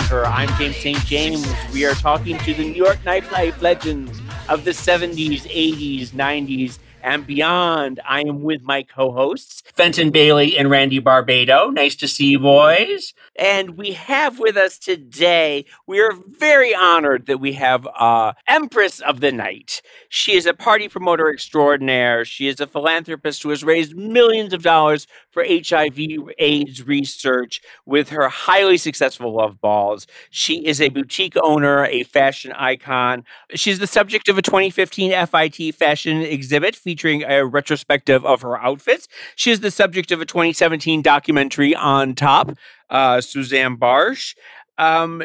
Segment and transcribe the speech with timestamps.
[0.00, 0.24] her.
[0.26, 0.98] I'm James St.
[1.04, 1.46] James.
[1.72, 7.26] We are talking to the New York nightlife legends of the 70s, 80s, 90s, and
[7.26, 8.00] beyond.
[8.06, 11.72] I am with my co hosts, Fenton Bailey and Randy Barbato.
[11.72, 13.12] Nice to see you, boys.
[13.36, 19.00] And we have with us today, we are very honored that we have uh, Empress
[19.00, 19.80] of the Night.
[20.08, 22.24] She is a party promoter extraordinaire.
[22.24, 25.98] She is a philanthropist who has raised millions of dollars for HIV
[26.38, 30.06] AIDS research with her highly successful Love Balls.
[30.30, 33.24] She is a boutique owner, a fashion icon.
[33.54, 39.08] She's the subject of a 2015 FIT fashion exhibit featuring a retrospective of her outfits.
[39.36, 42.52] She is the subject of a 2017 documentary on top
[42.92, 44.36] uh, Suzanne Bartsch.
[44.78, 45.22] Um,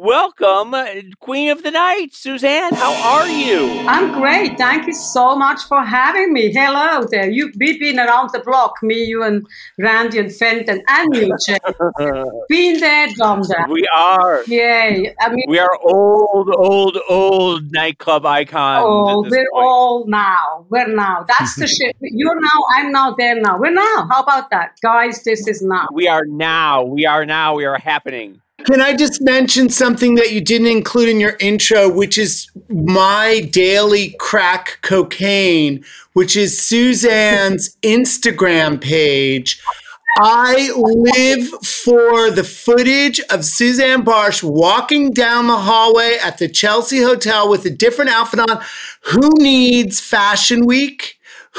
[0.00, 0.86] welcome, uh,
[1.20, 2.74] Queen of the Night, Suzanne.
[2.74, 3.70] How are you?
[3.86, 4.58] I'm great.
[4.58, 6.52] Thank you so much for having me.
[6.52, 7.30] Hello there.
[7.30, 9.46] You, we've been around the block, me, you, and
[9.78, 11.58] Randy, and Fenton, and you, Jay.
[12.48, 13.68] been there, done that.
[13.68, 14.42] We are.
[14.46, 15.14] Yay.
[15.20, 18.84] I mean, we are old, old, old nightclub icons.
[18.86, 19.48] Oh, we're point.
[19.54, 20.66] all now.
[20.68, 21.24] We're now.
[21.26, 21.96] That's the shit.
[22.00, 22.64] You're now.
[22.76, 23.14] I'm now.
[23.16, 23.58] There now.
[23.58, 24.08] We're now.
[24.10, 25.22] How about that, guys?
[25.22, 25.86] This is now.
[25.92, 26.82] We are now.
[26.82, 27.54] We are now.
[27.54, 28.40] We are happening.
[28.66, 33.40] Can I just mention something that you didn't include in your intro, which is my
[33.50, 39.60] daily crack cocaine, which is Suzanne's Instagram page.
[40.16, 47.02] I live for the footage of Suzanne Bartsch walking down the hallway at the Chelsea
[47.02, 48.62] Hotel with a different outfit on.
[49.10, 51.18] Who needs Fashion Week?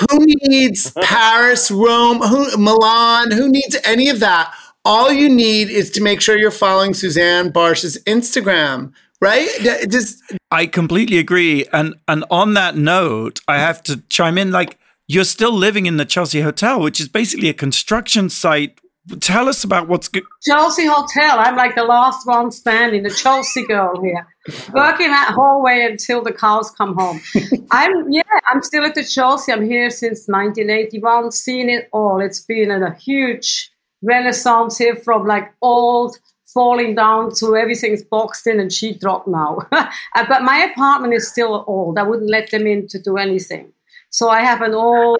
[0.09, 3.31] Who needs Paris, Rome, who, Milan?
[3.31, 4.53] Who needs any of that?
[4.85, 9.49] All you need is to make sure you're following Suzanne Bartsch's Instagram, right?
[9.89, 11.65] Just I completely agree.
[11.73, 15.97] And and on that note, I have to chime in like you're still living in
[15.97, 18.79] the Chelsea Hotel, which is basically a construction site.
[19.19, 20.23] Tell us about what's good.
[20.43, 21.37] Chelsea Hotel.
[21.39, 24.27] I'm like the last one standing, the Chelsea girl here,
[24.71, 27.21] working that hallway until the cows come home.
[27.71, 29.51] I'm yeah, I'm still at the Chelsea.
[29.51, 32.19] I'm here since 1981, seeing it all.
[32.19, 33.71] It's been a huge
[34.05, 36.17] renaissance here from like old
[36.53, 39.59] falling down to everything's boxed in and sheetrock now.
[40.15, 41.97] Uh, but my apartment is still old.
[41.97, 43.73] I wouldn't let them in to do anything.
[44.09, 45.19] So I have an old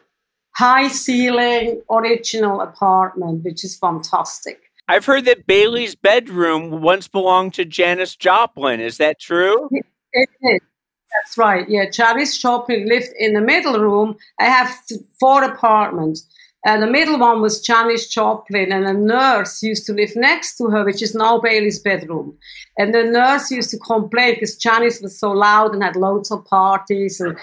[0.56, 4.62] high ceiling original apartment, which is fantastic.
[4.88, 8.79] I've heard that Bailey's bedroom once belonged to Janis Joplin.
[8.79, 9.67] Is that true?
[9.72, 10.59] It, it is.
[11.13, 11.67] That's right.
[11.69, 14.16] Yeah, Janis Joplin lived in the middle room.
[14.40, 14.73] I have
[15.19, 16.25] four apartments.
[16.65, 20.65] And the middle one was Janis Joplin, and a nurse used to live next to
[20.71, 22.35] her, which is now Bailey's bedroom.
[22.79, 26.43] And the nurse used to complain because Janis was so loud and had loads of
[26.45, 27.19] parties.
[27.19, 27.37] And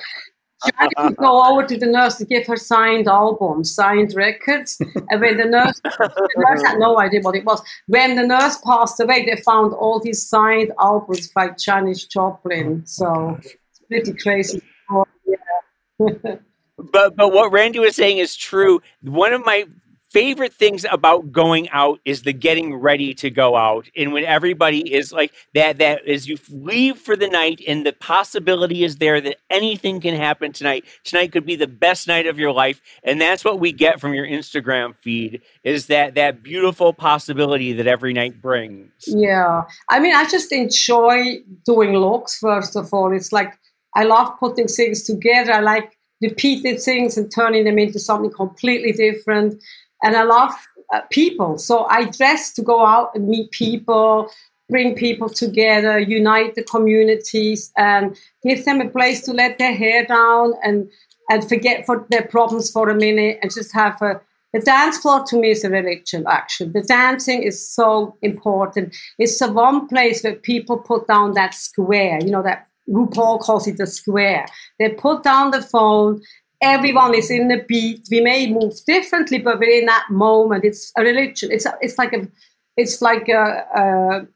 [0.66, 4.77] Janis would go over to the nurse to give her signed albums, signed records.
[5.11, 7.62] And when the nurse, the nurse had no idea what it was.
[7.87, 12.84] When the nurse passed away, they found all these signed albums by Janis Joplin.
[12.87, 14.61] So it's pretty crazy.
[14.91, 16.34] Oh, yeah.
[16.91, 18.81] but but what Randy was saying is true.
[19.03, 19.66] One of my
[20.12, 23.88] favorite things about going out is the getting ready to go out.
[23.97, 27.94] And when everybody is like that that is you leave for the night and the
[27.94, 30.84] possibility is there that anything can happen tonight.
[31.04, 32.82] Tonight could be the best night of your life.
[33.03, 37.87] And that's what we get from your instagram feed is that that beautiful possibility that
[37.87, 38.91] every night brings.
[39.06, 39.62] Yeah.
[39.88, 43.12] I mean i just enjoy doing looks first of all.
[43.12, 43.59] It's like
[43.94, 45.53] i love putting things together.
[45.53, 49.62] I like repeated things and turning them into something completely different.
[50.03, 50.53] And I love
[50.93, 51.59] uh, people.
[51.59, 54.31] So I dress to go out and meet people,
[54.69, 60.06] bring people together, unite the communities, and give them a place to let their hair
[60.06, 60.88] down and,
[61.31, 64.21] and forget for their problems for a minute and just have a
[64.53, 66.72] the dance floor to me is a religion, actually.
[66.72, 68.94] The dancing is so important.
[69.19, 73.67] It's the one place where people put down that square, you know, that RuPaul calls
[73.67, 74.46] it the square.
[74.79, 76.23] They put down the phone.
[76.61, 78.06] Everyone is in the beat.
[78.11, 80.64] We may move differently, but we're in that moment.
[80.64, 81.50] It's a religion.
[81.52, 82.29] It's a, it's like a
[82.76, 84.26] it's like a, a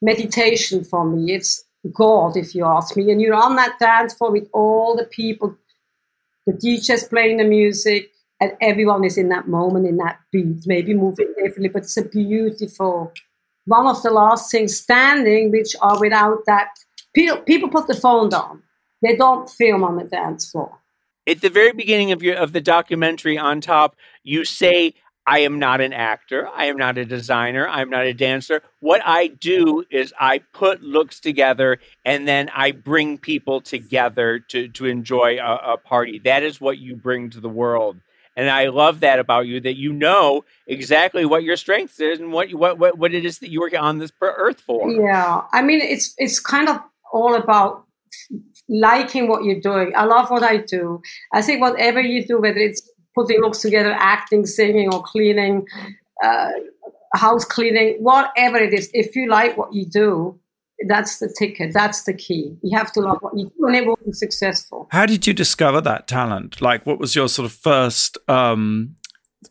[0.00, 1.32] meditation for me.
[1.32, 3.10] It's God, if you ask me.
[3.10, 5.56] And you're on that dance floor with all the people.
[6.46, 8.10] The DJ's playing the music,
[8.40, 12.04] and everyone is in that moment, in that beat, maybe moving differently, but it's a
[12.04, 13.12] beautiful
[13.66, 16.68] one of the last things standing, which are without that
[17.14, 18.62] People, people put the phone down.
[19.02, 20.78] They don't film on the dance floor.
[21.26, 24.94] At the very beginning of your of the documentary on top, you say,
[25.26, 26.48] I am not an actor.
[26.48, 27.68] I am not a designer.
[27.68, 28.62] I'm not a dancer.
[28.80, 34.68] What I do is I put looks together and then I bring people together to,
[34.68, 36.20] to enjoy a, a party.
[36.24, 37.98] That is what you bring to the world.
[38.34, 42.32] And I love that about you that you know exactly what your strengths is and
[42.32, 44.90] what what, what what it is that you were on this earth for.
[44.90, 46.80] Yeah, I mean it's it's kind of
[47.12, 47.84] all about
[48.68, 49.92] liking what you're doing.
[49.96, 51.02] I love what I do.
[51.32, 52.82] I think whatever you do, whether it's
[53.14, 55.66] putting looks together, acting, singing, or cleaning,
[56.24, 56.50] uh,
[57.14, 60.38] house cleaning, whatever it is, if you like what you do,
[60.88, 61.72] that's the ticket.
[61.72, 62.56] That's the key.
[62.62, 64.88] You have to love what you do, and it will be successful.
[64.90, 66.60] How did you discover that talent?
[66.60, 68.96] Like, what was your sort of first um,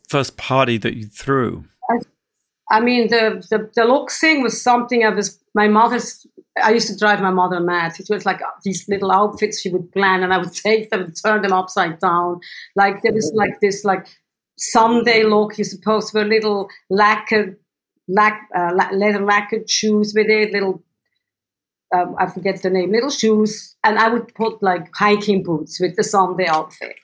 [0.08, 1.64] first party that you threw?
[1.90, 5.38] I, I mean, the, the the look thing was something I was.
[5.54, 6.26] My mother's.
[6.62, 7.98] I used to drive my mother mad.
[7.98, 11.16] It was like these little outfits she would plan, and I would take them and
[11.24, 12.40] turn them upside down.
[12.76, 14.06] Like there was like this like
[14.58, 15.56] Sunday look.
[15.58, 17.56] You're supposed to wear little lacquered,
[18.08, 20.82] lac, uh, leather lacquered shoes with it, little
[21.94, 25.96] um, I forget the name, little shoes, and I would put like hiking boots with
[25.96, 26.96] the Sunday outfit.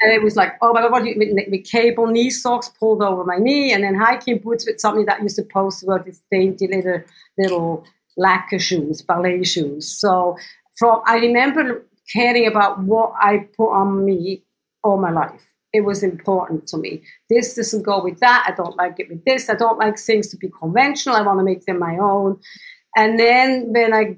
[0.00, 3.02] And it was like, oh my God, what you, with, with cable knee socks pulled
[3.02, 6.20] over my knee, and then hiking boots with something that you're supposed to wear with
[6.30, 7.02] dainty little,
[7.38, 7.84] little
[8.16, 9.88] lacquer shoes, ballet shoes.
[9.88, 10.36] So
[10.76, 14.44] from I remember caring about what I put on me
[14.82, 15.40] all my life.
[15.72, 17.02] It was important to me.
[17.30, 18.44] This doesn't go with that.
[18.46, 19.48] I don't like it with this.
[19.48, 21.16] I don't like things to be conventional.
[21.16, 22.38] I want to make them my own.
[22.96, 24.16] And then when I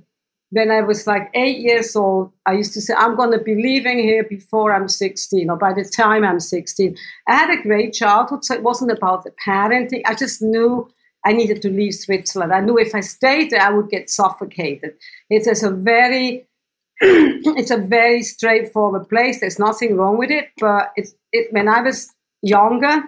[0.50, 3.56] when I was like eight years old, I used to say, I'm going to be
[3.56, 6.96] leaving here before I'm 16 or by the time I'm 16.
[7.28, 10.02] I had a great childhood, so it wasn't about the parenting.
[10.06, 10.88] I just knew
[11.24, 12.52] I needed to leave Switzerland.
[12.52, 14.94] I knew if I stayed there, I would get suffocated.
[15.30, 16.46] It is a very
[17.00, 19.40] it's a very straightforward place.
[19.40, 22.12] There's nothing wrong with it, but it's it when I was
[22.42, 23.02] younger,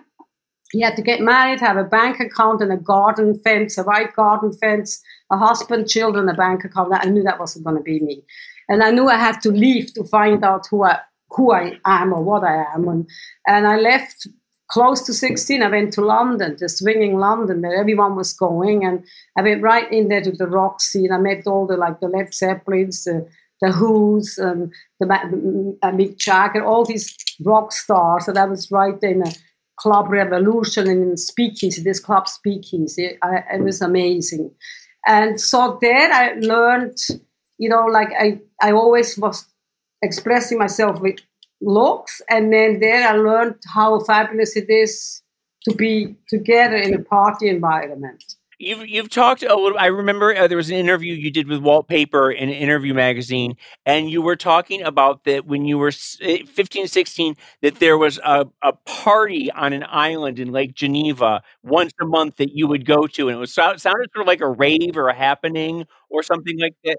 [0.72, 4.14] you had to get married, have a bank account and a garden fence, a white
[4.14, 6.92] garden fence, a husband, children, a bank account.
[6.92, 8.24] I knew that wasn't going to be me.
[8.68, 10.98] And I knew I had to leave to find out who I,
[11.30, 12.88] who I am or what I am.
[12.88, 13.08] And,
[13.46, 14.26] and I left
[14.68, 15.62] close to 16.
[15.62, 18.84] I went to London, to swinging London, where everyone was going.
[18.84, 19.04] And
[19.36, 21.12] I went right in there to the rock scene.
[21.12, 23.28] I met all the, like, the Led Zeppelins, the,
[23.60, 25.06] the Who's, and the
[25.82, 28.28] uh, Mick Jagger, all these rock stars.
[28.28, 29.32] And I was right in a
[29.76, 33.18] club revolution and in speakeasy, this club speakeasy.
[33.22, 34.50] I, it was amazing.
[35.06, 36.98] And so there I learned,
[37.58, 39.46] you know, like I, I always was
[40.02, 41.20] expressing myself with
[41.60, 42.20] looks.
[42.28, 45.22] And then there I learned how fabulous it is
[45.64, 48.22] to be together in a party environment.
[48.58, 49.78] You've you've talked a little.
[49.78, 53.54] I remember uh, there was an interview you did with Wallpaper in an interview magazine,
[53.84, 55.92] and you were talking about that when you were
[56.22, 61.42] eh, 15, 16, that there was a, a party on an island in Lake Geneva
[61.62, 64.40] once a month that you would go to, and it was sounded sort of like
[64.40, 66.96] a rave or a happening or something like that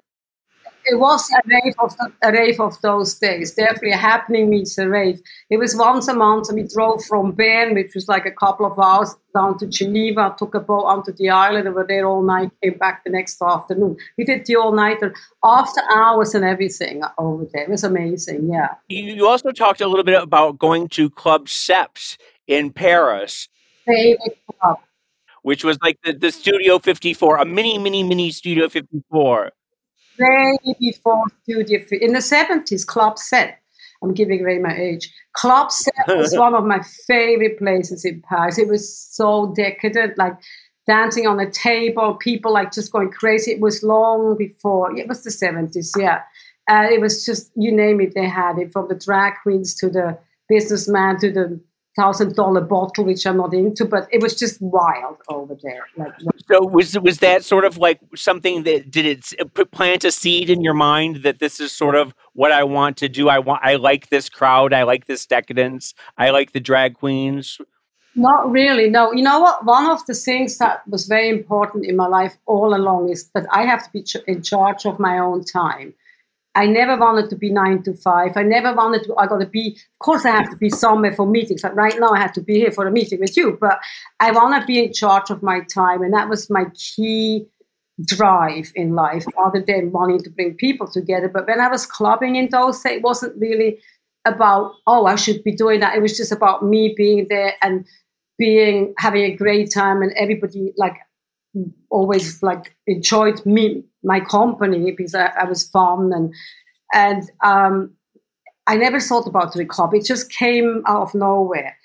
[0.90, 3.54] it was a rave of a rave of those days.
[3.54, 5.22] Definitely a happening meets a rave.
[5.50, 6.48] It was once a month.
[6.54, 10.36] We drove from Bern, which was like a couple of hours, down to Geneva.
[10.38, 11.68] Took a boat onto the island.
[11.68, 12.52] and were there all night.
[12.64, 13.98] Came back the next afternoon.
[14.18, 15.14] We did the all nighter
[15.44, 17.64] after hours and everything over there.
[17.64, 18.50] It was amazing.
[18.50, 18.76] Yeah.
[18.88, 22.18] You also talked a little bit about going to Club Seps
[22.48, 23.50] in Paris.
[23.86, 24.78] Favorite club.
[25.42, 29.52] Which was like the, the Studio 54, a mini, mini, mini Studio 54
[30.20, 33.54] way before Studio In the 70s, Club Sept,
[34.04, 35.12] I'm giving away my age.
[35.34, 38.58] Club Sept was one of my favorite places in Paris.
[38.58, 40.38] It was so decadent, like
[40.86, 43.52] dancing on a table, people like just going crazy.
[43.52, 46.22] It was long before, it was the 70s, yeah.
[46.70, 49.90] Uh, it was just, you name it, they had it from the drag queens to
[49.90, 50.18] the
[50.50, 51.60] businessman to the
[51.98, 55.84] thousand dollar bottle, which I'm not into, but it was just wild over there.
[55.98, 56.14] Like,
[56.50, 60.62] so was was that sort of like something that did it plant a seed in
[60.62, 63.28] your mind that this is sort of what I want to do?
[63.28, 64.72] I want I like this crowd.
[64.74, 65.94] I like this decadence.
[66.18, 67.60] I like the drag queens.
[68.16, 68.90] Not really.
[68.90, 69.12] No.
[69.12, 69.66] You know what?
[69.66, 73.46] One of the things that was very important in my life all along is that
[73.52, 75.94] I have to be in charge of my own time.
[76.58, 78.32] I never wanted to be nine to five.
[78.36, 81.14] I never wanted to, I got to be, of course, I have to be somewhere
[81.14, 81.64] for meetings.
[81.64, 83.80] Like right now, I have to be here for a meeting with you, but
[84.20, 86.02] I want to be in charge of my time.
[86.02, 87.46] And that was my key
[88.04, 91.30] drive in life, other than wanting to bring people together.
[91.30, 93.78] But when I was clubbing in those it wasn't really
[94.26, 95.96] about, oh, I should be doing that.
[95.96, 97.86] It was just about me being there and
[98.40, 100.98] being, having a great time and everybody like
[101.90, 106.34] always like enjoyed me my company because I, I was fun and
[106.94, 107.94] and um,
[108.66, 109.94] I never thought about club.
[109.94, 111.78] It just came out of nowhere.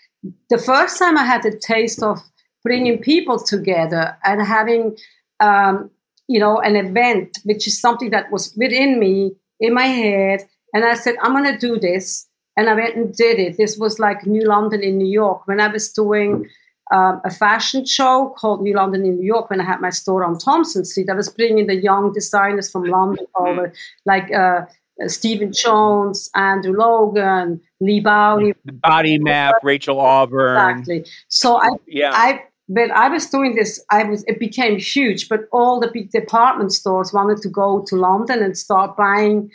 [0.48, 2.20] The first time I had a taste of
[2.62, 4.96] bringing people together and having
[5.40, 5.90] um,
[6.28, 10.40] you know an event, which is something that was within me in my head,
[10.72, 12.26] and I said I'm going to do this.
[12.56, 13.56] and I went and did it.
[13.56, 16.46] This was like New London in New York when I was doing
[16.90, 20.24] um, a fashion show called New London in New York when I had my store
[20.24, 21.08] on Thompson Street.
[21.08, 23.72] I was bringing the young designers from London over,
[24.04, 24.62] like uh,
[25.06, 30.78] Stephen Jones, Andrew Logan, Leigh Bowery, Body Map, Rachel Auburn.
[30.78, 31.06] Exactly.
[31.28, 32.10] So I, yeah.
[32.12, 35.28] I when I was doing this, I was it became huge.
[35.28, 39.50] But all the big department stores wanted to go to London and start buying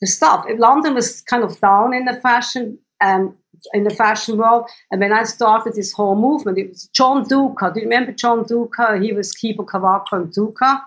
[0.00, 0.44] the stuff.
[0.58, 3.36] London was kind of down in the fashion um,
[3.74, 4.68] in the fashion world.
[4.90, 7.72] And when I started this whole movement, it was John Duka.
[7.72, 9.02] Do you remember John Duka?
[9.02, 10.80] He was Kibo Kawako and Duka.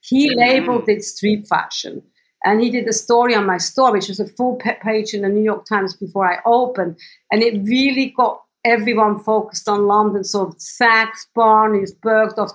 [0.00, 0.40] He mm-hmm.
[0.40, 2.02] labeled it street fashion.
[2.44, 5.28] And he did a story on my store, which was a full page in the
[5.28, 6.98] New York Times before I opened.
[7.30, 10.24] And it really got everyone focused on London.
[10.24, 12.50] So Saks, Barney's, Bergdorf,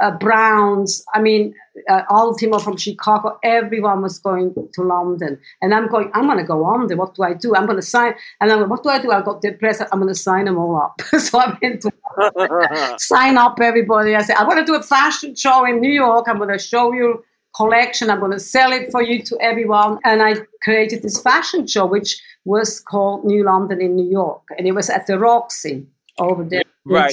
[0.00, 1.54] uh, Browns, I mean,
[1.88, 5.38] uh, Ultimo from Chicago, everyone was going to London.
[5.62, 6.96] And I'm going, I'm going to go on there.
[6.96, 7.54] What do I do?
[7.54, 8.14] I'm going to sign.
[8.40, 9.10] And I'm going, what do I do?
[9.10, 9.82] I got depressed.
[9.92, 11.00] I'm going to sign them all up.
[11.20, 14.14] so I went to sign up everybody.
[14.14, 16.26] I said, I want to do a fashion show in New York.
[16.28, 17.24] I'm going to show you
[17.54, 18.10] collection.
[18.10, 19.98] I'm going to sell it for you to everyone.
[20.04, 24.42] And I created this fashion show, which was called New London in New York.
[24.56, 25.86] And it was at the Roxy
[26.18, 26.62] over there.
[26.84, 27.12] Right.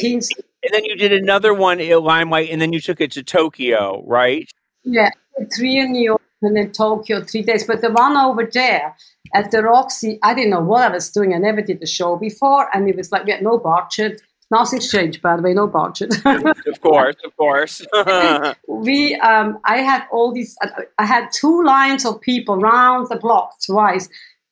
[0.63, 4.03] And then you did another one at Limelight, and then you took it to Tokyo,
[4.05, 4.49] right?
[4.83, 5.09] Yeah,
[5.55, 7.65] three in New York and then Tokyo, three days.
[7.65, 8.95] But the one over there
[9.33, 11.33] at the Roxy, I didn't know what I was doing.
[11.33, 14.21] I never did the show before, and it was like we had no budget.
[14.51, 16.13] Nothing's changed, by the way, no budget.
[16.25, 17.85] of course, of course.
[18.67, 20.55] we, um, I had all these.
[20.99, 24.07] I had two lines of people round the block twice.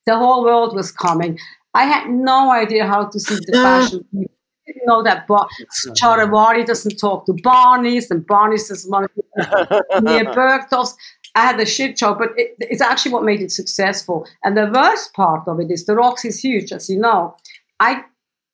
[0.06, 1.38] The whole world was coming.
[1.74, 4.04] I had no idea how to see the fashion
[4.66, 5.92] didn't know that but uh-huh.
[5.92, 10.96] Charivari doesn't talk to Barney's and Barney's doesn't want to near Bergdorf's.
[11.34, 14.26] I had a shit show, but it, it's actually what made it successful.
[14.44, 17.36] And the worst part of it is the Roxy is huge, as you know.
[17.80, 18.04] I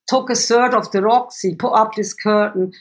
[0.06, 2.72] took a third of the Roxy, put up this curtain,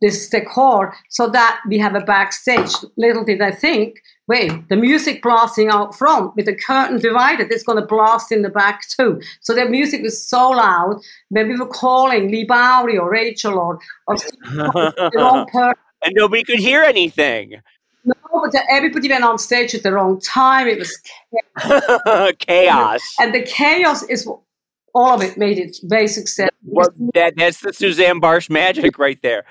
[0.00, 2.72] this decor, so that we have a backstage.
[2.96, 7.62] Little did I think wait, the music blasting out front with the curtain divided, it's
[7.62, 9.20] going to blast in the back too.
[9.40, 13.78] So the music was so loud when we were calling Leigh Bowery or Rachel or,
[14.06, 15.74] or the wrong person.
[16.02, 17.54] And nobody could hear anything.
[18.04, 20.68] No, but everybody went on stage at the wrong time.
[20.68, 20.96] It was
[21.58, 22.32] chaos.
[22.38, 23.14] chaos.
[23.20, 24.28] And the chaos is
[24.94, 26.56] all of it made it very successful.
[26.64, 29.44] Well, that, that's the Suzanne Bartsch magic right there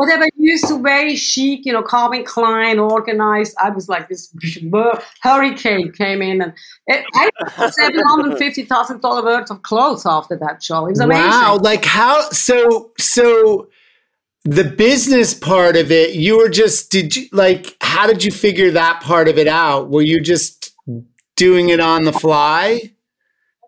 [0.00, 3.54] whatever used to very chic, you know, Calvin Klein organized.
[3.62, 4.34] I was like this
[5.22, 6.54] hurricane came in and
[6.86, 10.86] it, I seven hundred fifty thousand dollar worth of clothes after that show.
[10.86, 11.28] It was amazing.
[11.28, 11.58] Wow!
[11.60, 12.30] Like how?
[12.30, 13.68] So so
[14.44, 17.76] the business part of it, you were just did you like?
[17.82, 19.90] How did you figure that part of it out?
[19.90, 20.74] Were you just
[21.36, 22.90] doing it on the fly?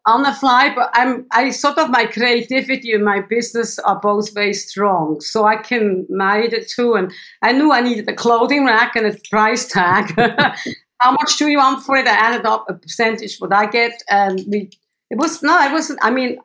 [0.06, 4.34] On the fly, but I'm I sort of my creativity and my business are both
[4.34, 6.94] very strong, so I can marry the two.
[6.94, 10.12] And I knew I needed a clothing rack and a price tag.
[11.00, 12.06] How much do you want for it?
[12.06, 14.70] I added up a percentage what I get, and we.
[15.10, 15.98] It was no, it wasn't.
[16.02, 16.38] I mean,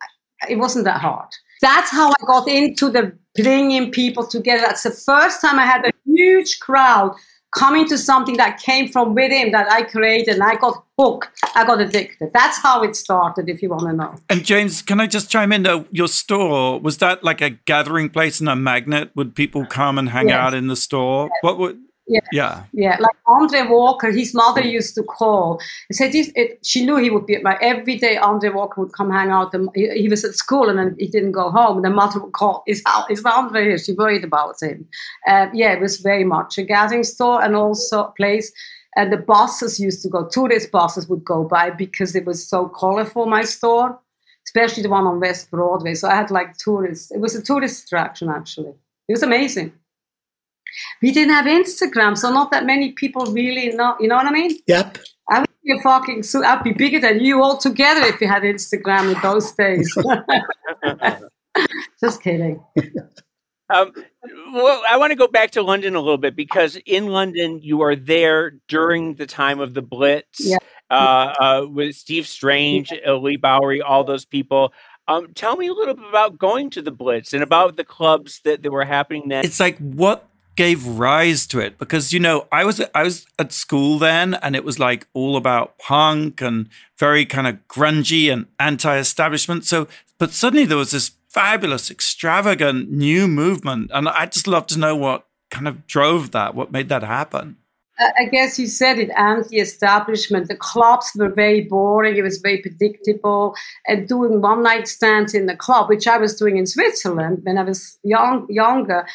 [0.49, 1.29] it wasn't that hard.
[1.61, 4.63] That's how I got into the bringing people together.
[4.65, 7.15] That's the first time I had a huge crowd
[7.57, 11.29] coming to something that came from within that I created and I got hooked.
[11.55, 12.31] I got addicted.
[12.33, 14.15] That's how it started, if you want to know.
[14.29, 15.85] And James, can I just chime in though?
[15.91, 19.11] Your store, was that like a gathering place and a magnet?
[19.15, 20.37] Would people come and hang yes.
[20.37, 21.25] out in the store?
[21.25, 21.37] Yes.
[21.41, 22.21] What would yeah.
[22.31, 22.63] Yeah.
[22.73, 22.97] Yeah.
[22.99, 25.59] Like Andre Walker, his mother used to call.
[25.89, 28.17] He said it, she knew he would be at my every day.
[28.17, 29.53] Andre Walker would come hang out.
[29.53, 31.77] And he, he was at school and then he didn't go home.
[31.77, 33.77] And the mother would call, Is, is Andre here?
[33.77, 34.87] She worried about him.
[35.27, 38.51] Uh, yeah, it was very much a gathering store and also a place.
[38.95, 42.67] And the buses used to go, tourist buses would go by because it was so
[42.69, 43.99] colorful, my store,
[44.47, 45.93] especially the one on West Broadway.
[45.93, 47.11] So I had like tourists.
[47.11, 48.73] It was a tourist attraction, actually.
[49.07, 49.73] It was amazing
[51.01, 53.95] we didn't have Instagram, so not that many people really know.
[53.99, 54.57] You know what I mean?
[54.67, 54.97] Yep.
[55.29, 56.23] I would be fucking.
[56.23, 59.95] So I'd be bigger than you all together if you had Instagram in those days.
[62.01, 62.63] Just kidding.
[63.69, 63.91] Um,
[64.53, 67.81] well, I want to go back to London a little bit because in London you
[67.81, 70.57] are there during the time of the Blitz yeah.
[70.89, 73.11] uh, uh, with Steve Strange, yeah.
[73.11, 74.73] Leigh Bowery, all those people.
[75.09, 78.41] Um, tell me a little bit about going to the Blitz and about the clubs
[78.43, 79.45] that, that were happening then.
[79.45, 83.53] It's like what gave rise to it because you know I was I was at
[83.53, 88.47] school then and it was like all about punk and very kind of grungy and
[88.59, 89.87] anti-establishment so
[90.17, 94.95] but suddenly there was this fabulous extravagant new movement and I just love to know
[94.95, 97.57] what kind of drove that what made that happen
[97.99, 100.49] I guess you said it, anti-establishment.
[100.49, 102.15] The clubs were very boring.
[102.15, 103.55] It was very predictable.
[103.87, 107.63] And doing one-night stands in the club, which I was doing in Switzerland when I
[107.63, 109.07] was young, younger,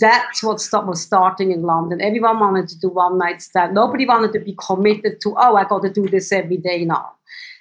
[0.00, 2.00] that's what was starting in London.
[2.00, 3.74] Everyone wanted to do one-night stand.
[3.74, 7.12] Nobody wanted to be committed to, oh, I got to do this every day now.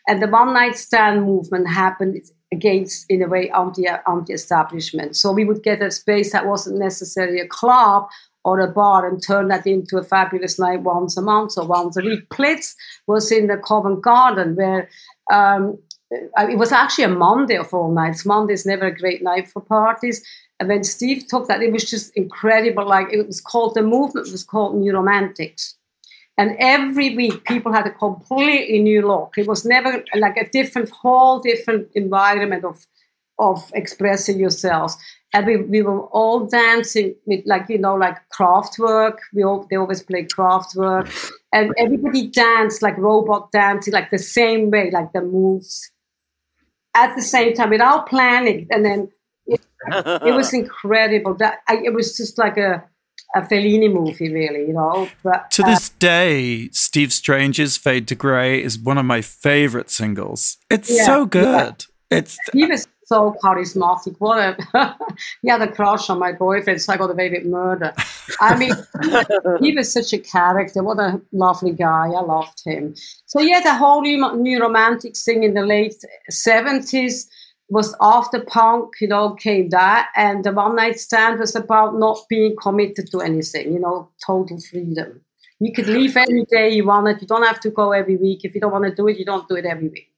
[0.08, 5.16] And the one-night stand movement happened against, in a way, anti, anti-establishment.
[5.16, 8.08] So we would get a space that wasn't necessarily a club
[8.44, 11.98] or a bar and turn that into a fabulous night once a month or once
[11.98, 12.28] a week.
[12.36, 14.90] Blitz was in the Covent Garden where
[15.32, 15.78] um,
[16.12, 18.26] it was actually a Monday of all nights.
[18.26, 20.26] Monday is never a great night for parties.
[20.60, 22.88] And when Steve took that, it was just incredible.
[22.88, 25.76] Like it was called the movement was called New Romantics.
[26.38, 29.34] And every week people had a completely new look.
[29.38, 32.86] It was never like a different whole different environment of
[33.40, 34.98] of expressing yourselves
[35.34, 39.78] and we, we were all dancing with like you know like Kraftwerk we all they
[39.78, 45.22] always play Kraftwerk and everybody danced like robot dancing like the same way like the
[45.22, 45.92] moves
[46.94, 49.10] at the same time without planning and then
[49.88, 52.84] it, was incredible that I, it was just like a
[53.36, 55.08] a Fellini movie, really, you know.
[55.24, 59.90] But to uh, this day, Steve Strange's "Fade to Grey" is one of my favorite
[59.90, 60.58] singles.
[60.70, 61.86] It's yeah, so good.
[62.12, 62.18] Yeah.
[62.18, 64.16] It's he was so charismatic.
[64.18, 64.96] What a
[65.42, 67.94] he had a crush on my boyfriend, so I got away with murder.
[68.40, 68.74] I mean,
[69.62, 70.82] he was such a character.
[70.82, 72.08] What a lovely guy.
[72.08, 72.96] I loved him.
[73.28, 77.30] So yeah, the whole new, new romantic thing in the late seventies
[77.70, 82.18] was after punk, you know, came that, and the one night stand was about not
[82.30, 85.22] being committed to anything, you know, total freedom.
[85.60, 87.22] You could leave any day you wanted.
[87.22, 88.44] You don't have to go every week.
[88.44, 90.10] If you don't want to do it, you don't do it every week.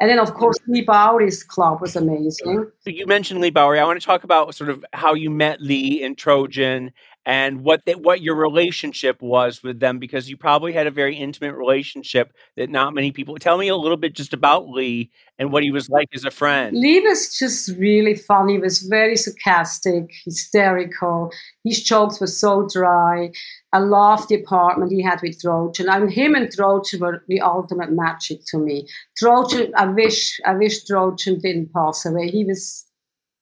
[0.00, 2.70] And then, of course, Leigh Bowery's club was amazing.
[2.86, 3.78] You mentioned Leigh Bowery.
[3.78, 6.92] I want to talk about sort of how you met Leigh in Trojan
[7.26, 11.16] and what they, what your relationship was with them because you probably had a very
[11.16, 13.36] intimate relationship that not many people.
[13.36, 16.30] Tell me a little bit just about Leigh and what he was like as a
[16.30, 16.76] friend.
[16.76, 18.54] Leigh was just really funny.
[18.54, 21.30] He was very sarcastic, hysterical.
[21.62, 23.30] His jokes were so dry.
[23.72, 25.90] I loved the apartment he had with Trojan.
[25.90, 28.88] And him and Trojan were the ultimate magic to me.
[29.18, 32.28] Trojan, I wish, I wish Trojan didn't pass away.
[32.28, 32.86] He was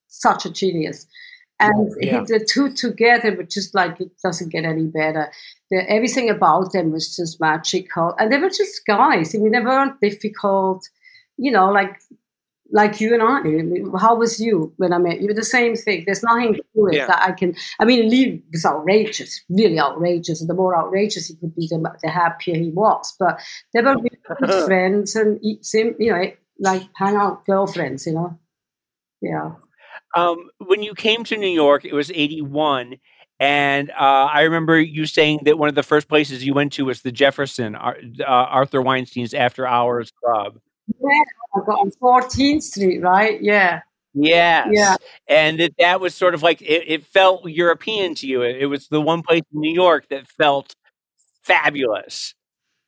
[0.09, 1.07] such a genius
[1.61, 2.25] and yeah.
[2.27, 5.31] the two together were just like it doesn't get any better.
[5.71, 9.35] The, everything about them was just magical, and they were just guys.
[9.35, 10.88] I mean, they weren't difficult,
[11.37, 11.97] you know, like
[12.71, 13.99] like you and I.
[13.99, 15.33] How was you when I met you?
[15.33, 16.05] The same thing.
[16.05, 17.07] There's nothing to it yeah.
[17.07, 17.55] that I can.
[17.81, 20.40] I mean, Leigh was outrageous, really outrageous.
[20.40, 23.14] And the more outrageous he could be, the, the happier he was.
[23.18, 23.40] But
[23.73, 23.97] they were
[24.40, 28.38] good friends and same you know, like hang out girlfriends, you know.
[29.21, 29.53] Yeah.
[30.14, 32.97] Um, when you came to New York, it was 81.
[33.40, 36.87] And uh, I remember you saying that one of the first places you went to
[36.87, 37.94] was the Jefferson, uh,
[38.27, 40.59] Arthur Weinstein's After Hours Club.
[41.01, 41.09] Yeah,
[41.55, 43.40] on 14th Street, right?
[43.40, 43.83] Yeah.
[44.14, 44.68] Yes.
[44.73, 44.97] Yeah.
[45.29, 48.42] And that, that was sort of like, it, it felt European to you.
[48.42, 50.75] It, it, was the one place in New York that felt
[51.42, 52.35] fabulous.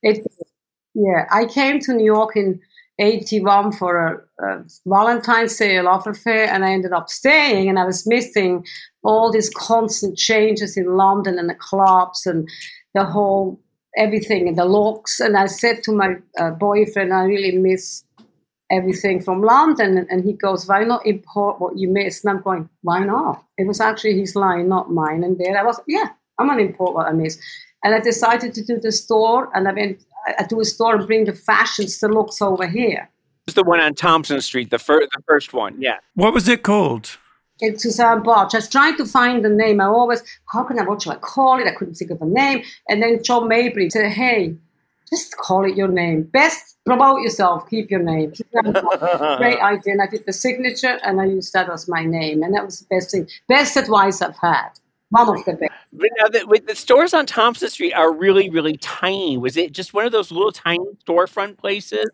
[0.02, 0.26] It,
[0.94, 1.26] yeah.
[1.30, 2.60] I came to New York in
[3.00, 7.84] 81 for a, a, Valentine's Day love affair, and I ended up staying, and I
[7.84, 8.64] was missing
[9.02, 12.48] all these constant changes in London and the clubs and
[12.94, 13.60] the whole
[13.96, 15.20] everything and the looks.
[15.20, 18.04] And I said to my uh, boyfriend, I really miss
[18.70, 19.98] everything from London.
[19.98, 22.24] And, and he goes, Why not import what you missed?
[22.24, 23.44] And I'm going, Why not?
[23.58, 25.24] It was actually his line, not mine.
[25.24, 26.08] And there I was, Yeah,
[26.38, 27.38] I'm going to import what I miss.
[27.82, 30.00] And I decided to do the store, and I went
[30.38, 33.08] I do a store and bring the fashions to looks over here.
[33.46, 35.80] It's the one on Thompson Street, the, fir- the first one.
[35.80, 35.98] Yeah.
[36.14, 37.16] What was it called?
[37.60, 38.54] It's Suzanne um, Bartsch.
[38.54, 39.80] I was trying to find the name.
[39.80, 41.66] I always, how can I, what should I call it?
[41.66, 42.62] I couldn't think of a name.
[42.88, 44.54] And then John Mabry said, hey,
[45.10, 46.22] just call it your name.
[46.22, 48.32] Best promote yourself, keep your name.
[48.52, 49.92] Great idea.
[49.92, 52.42] And I did the signature and I used that as my name.
[52.42, 54.70] And that was the best thing, best advice I've had.
[55.10, 55.72] One the best.
[55.92, 59.36] But now the, the stores on Thompson Street are really, really tiny.
[59.36, 62.08] Was it just one of those little tiny storefront places?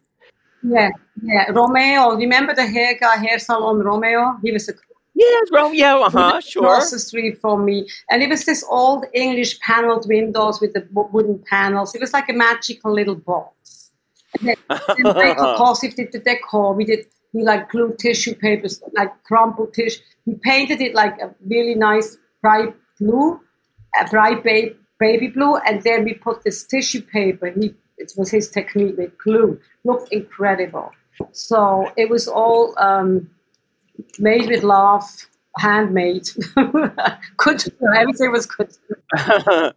[0.62, 0.90] Yeah,
[1.22, 1.50] yeah.
[1.50, 4.38] Romeo, remember the hair guy, hair salon Romeo?
[4.42, 4.72] He was a
[5.18, 6.64] Yes, Romeo, uh huh, sure.
[6.64, 7.88] Across the street from me.
[8.10, 11.94] And it was this old English paneled windows with the wooden panels.
[11.94, 13.92] It was like a magical little box.
[14.38, 16.74] And then, then Michael Kosif did the decor.
[16.74, 20.02] We did, we like glued tissue papers, like crumpled tissue.
[20.26, 23.40] We painted it like a really nice bright blue
[24.00, 27.50] a bright ba- baby blue, and then we put this tissue paper.
[27.50, 29.60] He, it was his technique with glue.
[29.84, 30.90] Looked incredible.
[31.32, 33.30] So it was all um,
[34.18, 35.04] made with love,
[35.58, 36.28] handmade.
[37.36, 37.64] good.
[37.96, 38.76] Everything was good.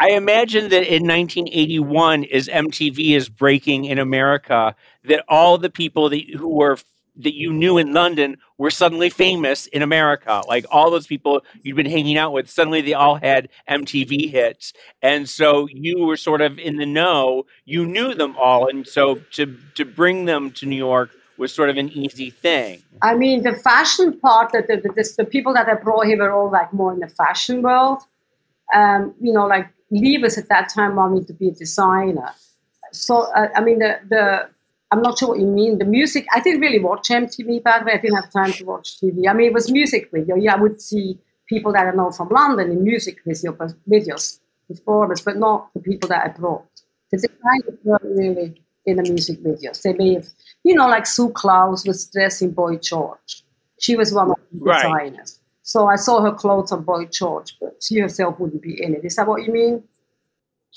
[0.00, 6.08] I imagine that in 1981, as MTV is breaking in America, that all the people
[6.08, 6.78] that who were
[7.18, 10.42] that you knew in London were suddenly famous in America.
[10.48, 14.72] Like all those people you'd been hanging out with, suddenly they all had MTV hits.
[15.02, 18.68] And so you were sort of in the know, you knew them all.
[18.68, 22.82] And so to, to bring them to New York was sort of an easy thing.
[23.00, 26.32] I mean, the fashion part, that the, the, the, people that I brought here were
[26.32, 28.02] all like more in the fashion world.
[28.74, 32.32] Um, you know, like Leigh was at that time wanting to be a designer.
[32.92, 34.48] So, uh, I mean, the, the
[34.90, 35.78] I'm not sure what you mean.
[35.78, 37.92] The music, I didn't really watch MTV, by the way.
[37.92, 39.28] I didn't have time to watch TV.
[39.28, 40.36] I mean, it was music video.
[40.36, 43.52] Yeah, I would see people that I know from London in music video,
[43.90, 46.64] videos, performers, but not the people that I brought.
[47.10, 49.82] The designers weren't really in the music videos.
[49.82, 50.26] They may have,
[50.64, 53.42] you know, like Sue Clowes was dressing Boy George.
[53.80, 54.82] She was one of the right.
[54.82, 55.40] designers.
[55.62, 59.04] So I saw her clothes on Boy George, but she herself wouldn't be in it.
[59.04, 59.82] Is that what you mean?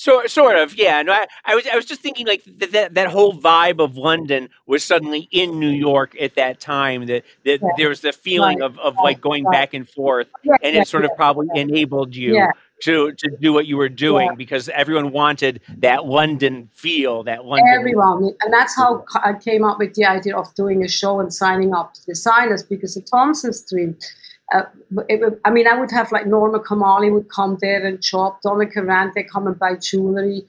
[0.02, 1.04] So, sort of, yeah.
[1.04, 3.98] No, I, I, was, I was just thinking like that, that, that whole vibe of
[3.98, 7.06] London was suddenly in New York at that time.
[7.06, 7.70] That that yeah.
[7.78, 8.66] there was the feeling right.
[8.66, 9.52] of, of like going right.
[9.52, 12.48] back and forth, and it sort of probably enabled you
[12.82, 17.72] to to do what you were doing because everyone wanted that London feel, that London.
[17.72, 21.32] Everyone, and that's how I came up with the idea of doing a show and
[21.32, 24.04] signing up to the designers because the Thompson Street
[24.52, 24.64] uh,
[25.08, 28.66] it, I mean, I would have like Norma Kamali would come there and shop, Donna
[28.66, 30.44] Karan, they come and buy jewelry,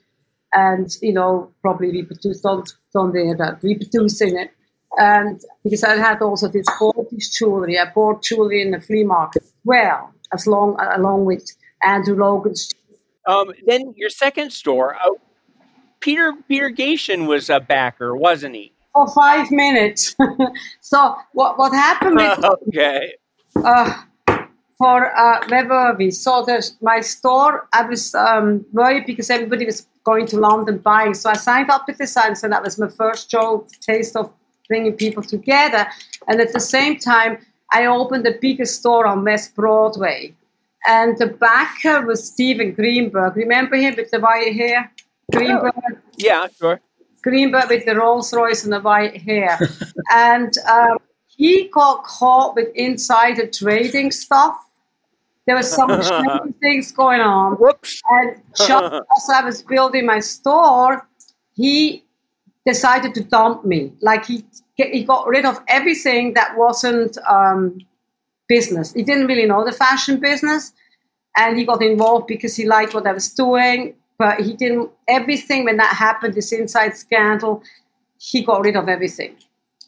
[0.52, 4.50] and you know probably reproduce on on there that reproducing it.
[4.98, 6.66] And because I had also this
[7.10, 9.44] this jewelry, I bought jewelry in the flea market.
[9.64, 11.48] Well, as long along with
[11.82, 12.70] Andrew Logan's.
[13.24, 15.10] Um, then your second store, uh,
[16.00, 18.72] Peter Peter Gatien was a backer, wasn't he?
[18.92, 20.16] For five minutes.
[20.80, 22.20] so what what happened?
[22.20, 23.12] Is, okay
[23.56, 24.02] uh,
[24.78, 26.10] for uh, where were we?
[26.10, 27.68] So there's my store.
[27.72, 31.14] I was um, worried because everybody was going to London buying.
[31.14, 34.32] So I signed up with Designs, and that was my first job, taste of
[34.68, 35.86] bringing people together.
[36.28, 37.38] And at the same time,
[37.72, 40.34] I opened the biggest store on West Broadway.
[40.86, 43.36] And the backer was Steven Greenberg.
[43.36, 44.90] Remember him with the white hair?
[45.30, 45.74] Greenberg?
[46.16, 46.80] Yeah, sure.
[47.22, 49.58] Greenberg with the Rolls Royce and the white hair.
[50.12, 50.98] and um,
[51.36, 54.56] he got caught with insider trading stuff.
[55.46, 56.00] There was some
[56.60, 57.54] things going on.
[57.54, 58.00] Whoops.
[58.10, 61.06] And just as I was building my store,
[61.54, 62.04] he
[62.66, 63.92] decided to dump me.
[64.00, 64.44] Like he
[64.76, 67.78] he got rid of everything that wasn't um,
[68.48, 68.92] business.
[68.92, 70.72] He didn't really know the fashion business,
[71.36, 73.94] and he got involved because he liked what I was doing.
[74.18, 74.90] But he didn't.
[75.08, 77.62] Everything when that happened, this inside scandal,
[78.18, 79.36] he got rid of everything.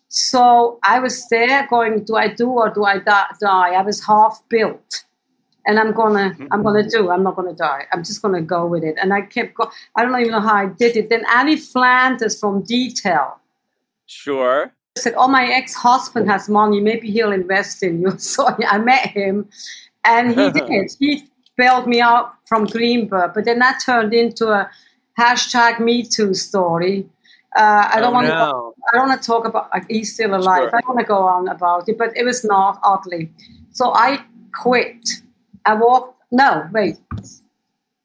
[0.08, 3.70] So I was there going, do I do or do I die?
[3.70, 5.04] I was half built.
[5.66, 7.10] And I'm gonna, I'm gonna do.
[7.10, 7.86] I'm not gonna die.
[7.92, 8.96] I'm just gonna go with it.
[9.00, 9.70] And I kept going.
[9.96, 11.08] I don't even know how I did it.
[11.08, 13.40] Then Annie Flanders from Detail.
[14.04, 14.70] Sure.
[14.98, 16.80] Said, "Oh, my ex-husband has money.
[16.80, 19.48] Maybe he'll invest in you." So I met him,
[20.04, 20.90] and he did.
[20.98, 21.24] He
[21.56, 23.32] bailed me out from Greenberg.
[23.32, 24.70] But then that turned into a
[25.18, 27.08] hashtag Me Too story
[27.56, 28.32] uh, I don't oh, want to.
[28.32, 28.73] No.
[28.92, 29.70] I don't want to talk about.
[29.72, 30.70] Like, he's still alive.
[30.70, 30.76] Sure.
[30.76, 33.30] I don't want to go on about it, but it was not ugly.
[33.72, 34.24] So I
[34.62, 35.08] quit.
[35.64, 36.20] I walked.
[36.30, 36.98] No, wait.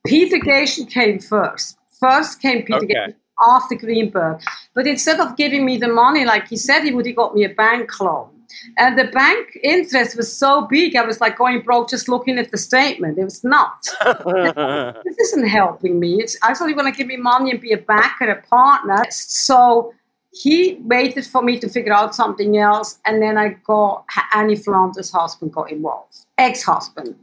[0.05, 1.77] Peter Gatien came first.
[1.99, 2.93] First came Peter okay.
[2.93, 4.41] Gatien after Greenberg.
[4.73, 7.43] But instead of giving me the money like he said he would, he got me
[7.43, 8.29] a bank loan.
[8.77, 12.49] And the bank interest was so big, I was like going broke just looking at
[12.49, 13.17] the statement.
[13.17, 13.95] It was nuts.
[14.03, 16.19] this isn't helping me.
[16.21, 19.05] It's actually going to give me money and be a backer, a partner.
[19.11, 19.93] So
[20.31, 22.99] he waited for me to figure out something else.
[23.05, 27.15] And then I got Annie Flanders' husband got involved, ex husband.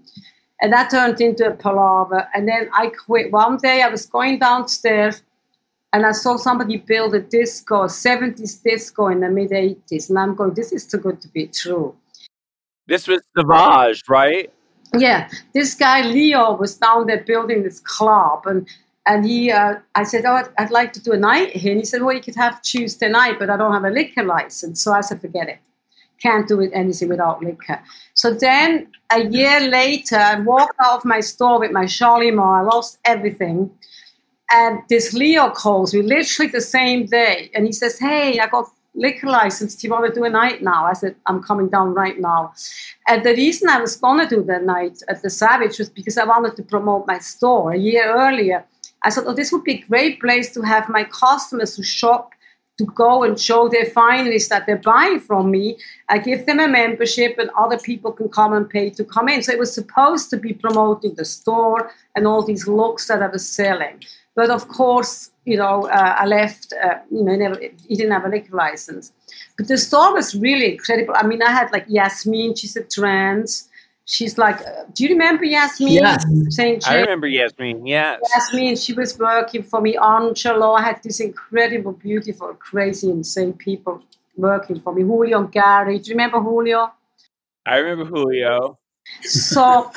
[0.61, 2.29] And that turned into a palaver.
[2.35, 3.31] And then I quit.
[3.31, 5.23] One day I was going downstairs
[5.93, 10.09] and I saw somebody build a disco, 70s disco in the mid 80s.
[10.09, 11.95] And I'm going, this is too good to be true.
[12.87, 14.53] This was Savage, right?
[14.97, 15.29] Yeah.
[15.53, 18.47] This guy, Leo, was down there building this club.
[18.47, 18.69] And
[19.07, 21.71] and he, uh, I said, oh, I'd, I'd, like to do a night here.
[21.71, 24.25] And he said, well, you could have Tuesday night, but I don't have a liquor
[24.25, 24.83] license.
[24.83, 25.59] So I said, forget it.
[26.21, 27.81] Can't do it anything without liquor.
[28.15, 32.61] So then a year later, I walked out of my store with my Shalimar.
[32.61, 33.71] I lost everything.
[34.51, 37.51] And this Leo calls me literally the same day.
[37.55, 39.77] And he says, Hey, I got liquor license.
[39.77, 40.87] Do you want to do a night now?
[40.87, 42.55] I said, I'm coming down right now.
[43.09, 46.17] And the reason I was going to do the night at the Savage was because
[46.17, 47.73] I wanted to promote my store.
[47.73, 48.65] A year earlier,
[49.07, 52.33] I thought, oh, this would be a great place to have my customers who shop
[52.79, 55.79] to go and show their finalists that they're buying from me.
[56.09, 59.43] I give them a membership, and other people can come and pay to come in.
[59.43, 63.29] So it was supposed to be promoting the store and all these looks that I
[63.29, 64.03] was selling.
[64.35, 66.75] But of course, you know, uh, I left.
[66.85, 69.13] Uh, you know, never, he didn't have a liquor license.
[69.57, 71.15] But the store was really incredible.
[71.17, 72.57] I mean, I had like Yasmin.
[72.57, 73.69] She's a trans
[74.07, 75.93] she's like, uh, do you remember Yasmin?
[75.93, 76.25] Yes.
[76.49, 76.89] St.
[76.89, 78.21] I remember Yasmin, yes.
[78.35, 79.97] Yasmin, she was working for me.
[79.99, 84.03] Angelo, I had this incredible, beautiful, crazy, insane people
[84.37, 85.03] working for me.
[85.03, 85.99] Julio and Gary.
[85.99, 86.93] Do you remember Julio?
[87.67, 88.79] I remember Julio.
[89.23, 89.91] So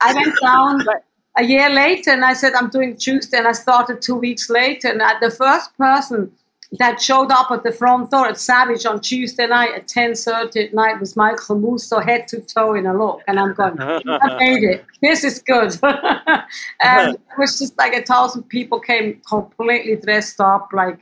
[0.00, 0.80] I went down
[1.36, 3.38] a year later and I said, I'm doing Tuesday.
[3.38, 4.88] And I started two weeks later.
[4.88, 6.32] And the first person
[6.78, 10.74] that showed up at the front door at Savage on Tuesday night at 10.30 at
[10.74, 13.22] night was Michael Musto head to toe in a look.
[13.26, 14.00] And I'm going, I
[14.38, 14.84] made it.
[15.02, 15.76] This is good.
[15.82, 16.38] and
[16.82, 21.00] um, it was just like a thousand people came completely dressed up, like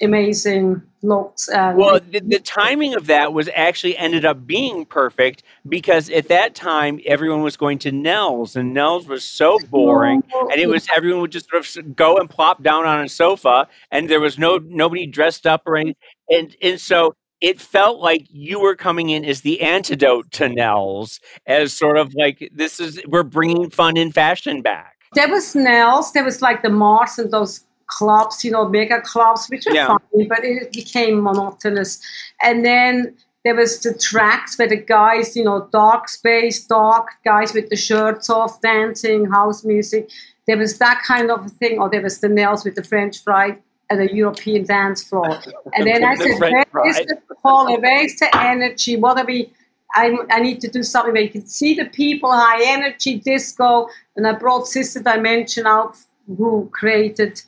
[0.00, 1.48] amazing looks.
[1.48, 6.28] And well, the, the, timing of that was actually ended up being perfect because at
[6.28, 10.86] that time everyone was going to Nell's, and Nell's was so boring, and it was
[10.96, 14.38] everyone would just sort of go and plop down on a sofa, and there was
[14.38, 15.96] no nobody dressed up or anything,
[16.28, 17.14] and and so.
[17.40, 22.12] It felt like you were coming in as the antidote to Nell's, as sort of
[22.16, 24.96] like this is we're bringing fun and fashion back.
[25.14, 29.48] There was Nell's, there was like the Mars and those clubs, you know, mega clubs,
[29.48, 29.96] which were yeah.
[30.12, 32.00] but it became monotonous.
[32.42, 37.54] And then there was the tracks where the guys, you know, dark space, dark guys
[37.54, 40.10] with the shirts off, dancing, house music.
[40.46, 43.58] There was that kind of thing, or there was the Nell's with the French fry
[43.90, 45.40] and the European dance floor.
[45.74, 47.78] And then I said, where is the color?
[47.80, 48.96] Where is the energy?
[48.96, 49.52] What are we?
[49.94, 53.88] I, I need to do something where you can see the people, high energy disco.
[54.16, 55.96] And I brought Sister Dimension out,
[56.26, 57.40] who created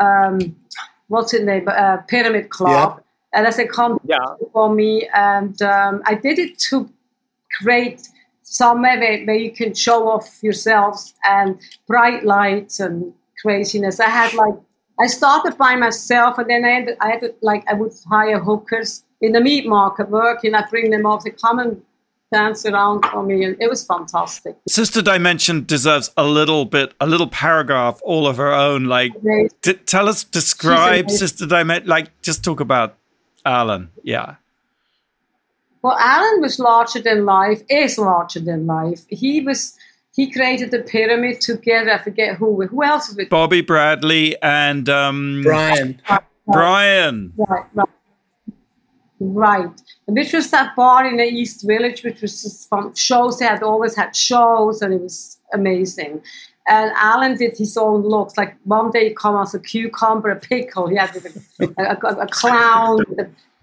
[0.00, 0.56] um,
[1.08, 1.68] what's it name?
[1.68, 2.96] Uh, Pyramid Club.
[2.96, 3.04] Yep.
[3.34, 4.36] And as a company yeah.
[4.52, 6.88] for me, and um, I did it to
[7.60, 8.08] create
[8.42, 13.98] somewhere where, where you can show off yourselves and bright lights and craziness.
[13.98, 14.54] I had like
[15.00, 19.04] I started by myself, and then I had, I had like I would hire hookers
[19.20, 20.54] in the meat market working.
[20.54, 21.24] I bring them off.
[21.24, 21.82] to come and
[22.34, 24.56] dance around for me, and it was fantastic.
[24.68, 28.84] Sister Dimension deserves a little bit, a little paragraph all of her own.
[28.84, 29.12] Like,
[29.62, 31.88] d- tell us, describe Sister Dimension.
[31.88, 32.96] Like, just talk about
[33.44, 33.90] Alan.
[34.02, 34.36] Yeah.
[35.82, 37.62] Well, Alan was larger than life.
[37.68, 39.02] Is larger than life.
[39.08, 39.76] He was.
[40.16, 41.92] He created the pyramid together.
[41.92, 42.66] I forget who.
[42.66, 43.30] Who else was it?
[43.30, 46.00] Bobby Bradley and um, Brian.
[46.46, 47.32] Brian.
[47.36, 47.88] Right, right.
[49.20, 49.70] Right.
[50.06, 53.38] And which was that bar in the East Village, which was just from shows.
[53.38, 56.22] They had always had shows, and it was amazing.
[56.66, 58.36] And Alan did his own looks.
[58.36, 60.88] Like one day he come as a cucumber, a pickle.
[60.88, 63.04] He had a, a, a, a clown,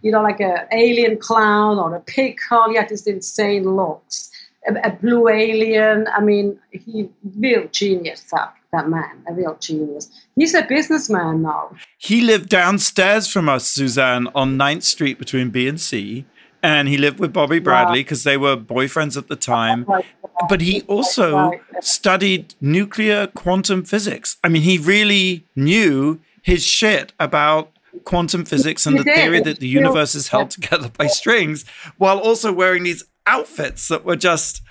[0.02, 2.70] you know, like an alien clown or a pickle.
[2.70, 4.30] He had these insane looks.
[4.68, 6.08] A, a blue alien.
[6.16, 8.22] I mean, he real genius.
[8.32, 10.10] That that man, a real genius.
[10.36, 11.76] He's a businessman now.
[11.98, 16.26] He lived downstairs from us, Suzanne, on 9th Street between B and C.
[16.64, 19.86] And he lived with Bobby Bradley because they were boyfriends at the time.
[20.48, 24.38] But he also studied nuclear quantum physics.
[24.44, 27.72] I mean, he really knew his shit about
[28.06, 31.66] quantum physics and the theory that the universe is held together by strings
[31.98, 34.62] while also wearing these outfits that were just.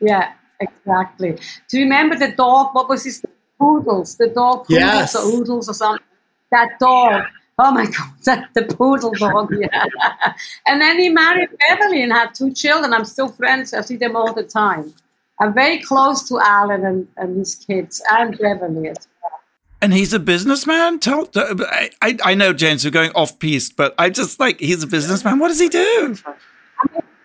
[0.00, 0.32] Yeah.
[0.62, 1.38] Exactly.
[1.68, 2.74] Do you remember the dog?
[2.74, 3.24] What was his
[3.58, 4.16] poodles?
[4.16, 5.16] The dog poodles yes.
[5.16, 6.04] or oodles or something.
[6.50, 7.24] That dog.
[7.58, 9.52] Oh my God, that the poodle dog.
[9.58, 9.84] Yeah.
[10.66, 12.92] and then he married Beverly and had two children.
[12.92, 13.74] I'm still friends.
[13.74, 14.94] I see them all the time.
[15.40, 19.40] I'm very close to Alan and, and his kids and Beverly as well.
[19.80, 21.00] And he's a businessman.
[21.00, 24.86] Tell, I, I know James, we're going off piece, but I just like he's a
[24.86, 25.40] businessman.
[25.40, 26.16] What does he do?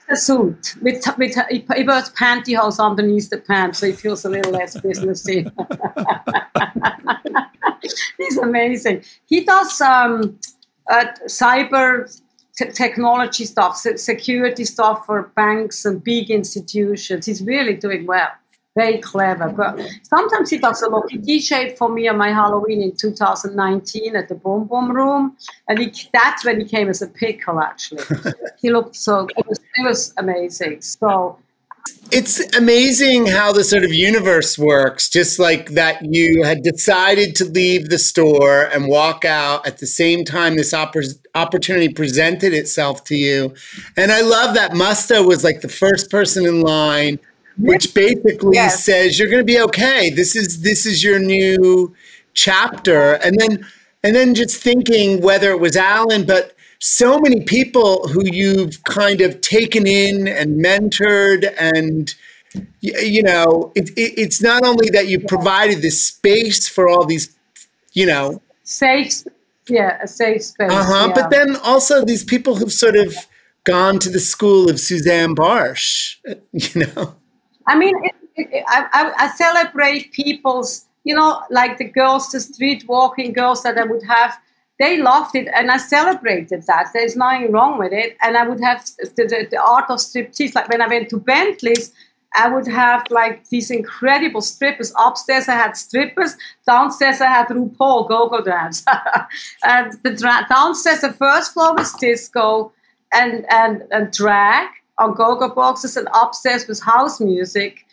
[0.09, 4.51] A suit with, with he, wears pantyhose underneath the pants, so he feels a little
[4.51, 5.51] less businessy.
[8.17, 9.03] He's amazing.
[9.25, 10.39] He does um,
[10.89, 12.21] uh, cyber
[12.57, 17.25] t- technology stuff, security stuff for banks and big institutions.
[17.25, 18.31] He's really doing well
[18.77, 19.49] very clever.
[19.49, 21.11] But sometimes he does a lot.
[21.11, 25.35] He DJed for me on my Halloween in 2019 at the Boom Boom Room,
[25.67, 27.59] and he, that's when he came as a pickle.
[27.59, 28.03] Actually,
[28.61, 29.27] he looked so.
[29.35, 30.81] It was, it was amazing.
[30.81, 31.39] So.
[32.11, 35.09] It's amazing how the sort of universe works.
[35.09, 39.87] Just like that, you had decided to leave the store and walk out at the
[39.87, 43.53] same time this oppor- opportunity presented itself to you.
[43.97, 47.19] And I love that Musto was like the first person in line
[47.57, 48.83] which basically yes.
[48.83, 50.09] says you're going to be okay.
[50.09, 51.95] This is this is your new
[52.33, 53.13] chapter.
[53.23, 53.65] And then
[54.03, 59.21] And then just thinking whether it was Alan, but so many people who you've kind
[59.21, 62.13] of taken in and mentored and
[62.79, 67.35] you know it, it, it's not only that you provided this space for all these
[67.93, 69.23] you know safe
[69.67, 71.13] yeah a safe space uh-huh yeah.
[71.13, 73.13] but then also these people who've sort of
[73.63, 76.15] gone to the school of suzanne bartsch
[76.53, 77.15] you know
[77.67, 82.85] i mean it, I, I, I celebrate people's you know like the girls the street
[82.87, 84.37] walking girls that i would have
[84.79, 86.89] they loved it and I celebrated that.
[86.93, 88.15] There's nothing wrong with it.
[88.21, 90.53] And I would have the, the, the art of striptease.
[90.53, 91.91] Like when I went to Bentley's,
[92.35, 94.93] I would have like these incredible strippers.
[94.97, 96.35] Upstairs I had strippers.
[96.67, 98.85] Downstairs I had RuPaul go-go dance.
[99.63, 102.71] and the dra- downstairs, the first floor was disco
[103.13, 104.67] and, and, and drag
[104.99, 105.97] on go-go boxes.
[105.97, 107.85] And upstairs with house music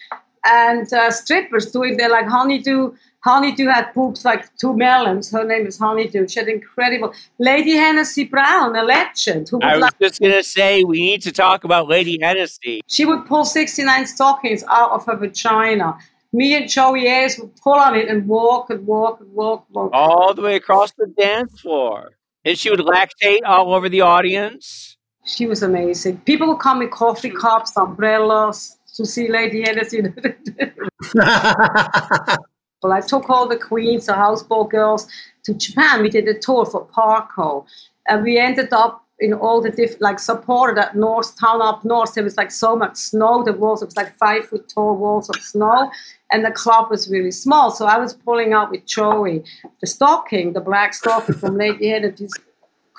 [0.44, 2.92] and uh, strippers doing their like honeydew
[3.24, 5.30] Honeydew had boobs like two melons.
[5.30, 6.28] Her name is Honeydew.
[6.28, 7.14] She had incredible.
[7.38, 9.48] Lady Hennessy Brown, a legend.
[9.48, 12.82] Who I was like, just going to say, we need to talk about Lady Hennessy.
[12.86, 15.96] She would pull 69 stockings out of her vagina.
[16.34, 19.74] Me and Joey Arias would pull on it and walk and walk and walk, and
[19.74, 19.90] walk.
[19.94, 22.18] All the way across the dance floor.
[22.44, 24.93] And she would lactate all over the audience.
[25.24, 26.18] She was amazing.
[26.18, 30.02] People would come with coffee cups, umbrellas to see Lady Hennessy.
[32.84, 35.08] Well, I took all the queens, the houseboat girls,
[35.44, 36.02] to Japan.
[36.02, 37.64] We did a tour for Parco,
[38.06, 42.12] and we ended up in all the different, like Sapporo, that north town up north.
[42.12, 43.42] There was like so much snow.
[43.42, 45.90] The walls, it was like five foot tall walls of snow,
[46.30, 47.70] and the club was really small.
[47.70, 49.44] So I was pulling out with Joey
[49.80, 52.34] the stocking, the black stocking from Lady Hennessy's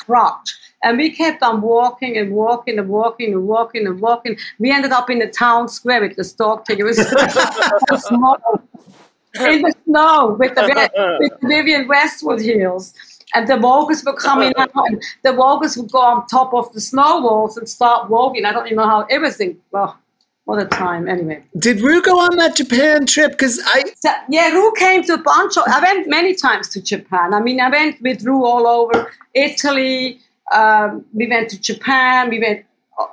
[0.06, 0.54] crotch.
[0.84, 4.38] And we kept on walking and walking and walking and walking and walking.
[4.60, 6.80] We ended up in the town square with the stocking.
[6.80, 6.98] It was
[7.90, 8.38] so small
[9.40, 10.62] in the snow with the,
[11.20, 12.94] with the Vivienne Westwood heels.
[13.34, 14.68] And the walkers were coming uh-huh.
[14.76, 18.46] out, and the walkers would go on top of the snow walls and start walking.
[18.46, 19.58] I don't even know how everything.
[19.72, 19.98] Well,
[20.46, 21.44] what a time, anyway.
[21.58, 23.32] Did Ru go on that Japan trip?
[23.32, 23.84] Because I.
[23.98, 25.64] So, yeah, Ru came to a bunch of.
[25.68, 27.34] I went many times to Japan.
[27.34, 30.20] I mean, I went with Ru all over Italy.
[30.54, 32.30] Um, we went to Japan.
[32.30, 32.66] We went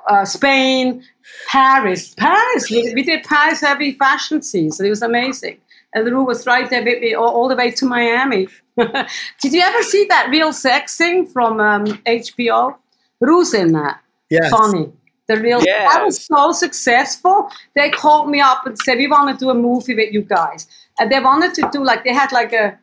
[0.07, 1.03] uh, Spain,
[1.47, 2.13] Paris.
[2.15, 2.69] Paris.
[2.69, 4.85] We, we did Paris every fashion season.
[4.85, 5.57] It was amazing
[5.93, 8.47] and Ru was right there with me all, all the way to Miami.
[8.77, 12.75] Did you ever see that real sex thing from um, HBO?
[13.19, 14.01] Ru's in that.
[14.29, 14.49] Yes.
[14.49, 14.91] Funny.
[15.27, 15.95] The real yes.
[15.95, 17.49] I was so successful.
[17.75, 20.67] They called me up and said, We want to do a movie with you guys.
[20.99, 22.77] And they wanted to do like they had like a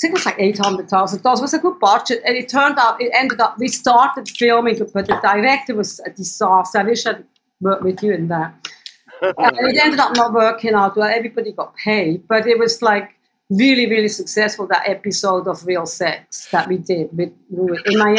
[0.00, 1.40] think it was like eight hundred thousand dollars.
[1.40, 4.78] It was a good budget, and it turned out it ended up we started filming,
[4.78, 6.78] but the director was a disaster.
[6.78, 7.22] I wish I'd
[7.60, 8.54] worked with you in that
[9.22, 11.08] it ended up not working out well.
[11.08, 13.14] Everybody got paid, but it was like
[13.50, 14.66] really, really successful.
[14.66, 18.18] That episode of Real Sex that we did with in Miami.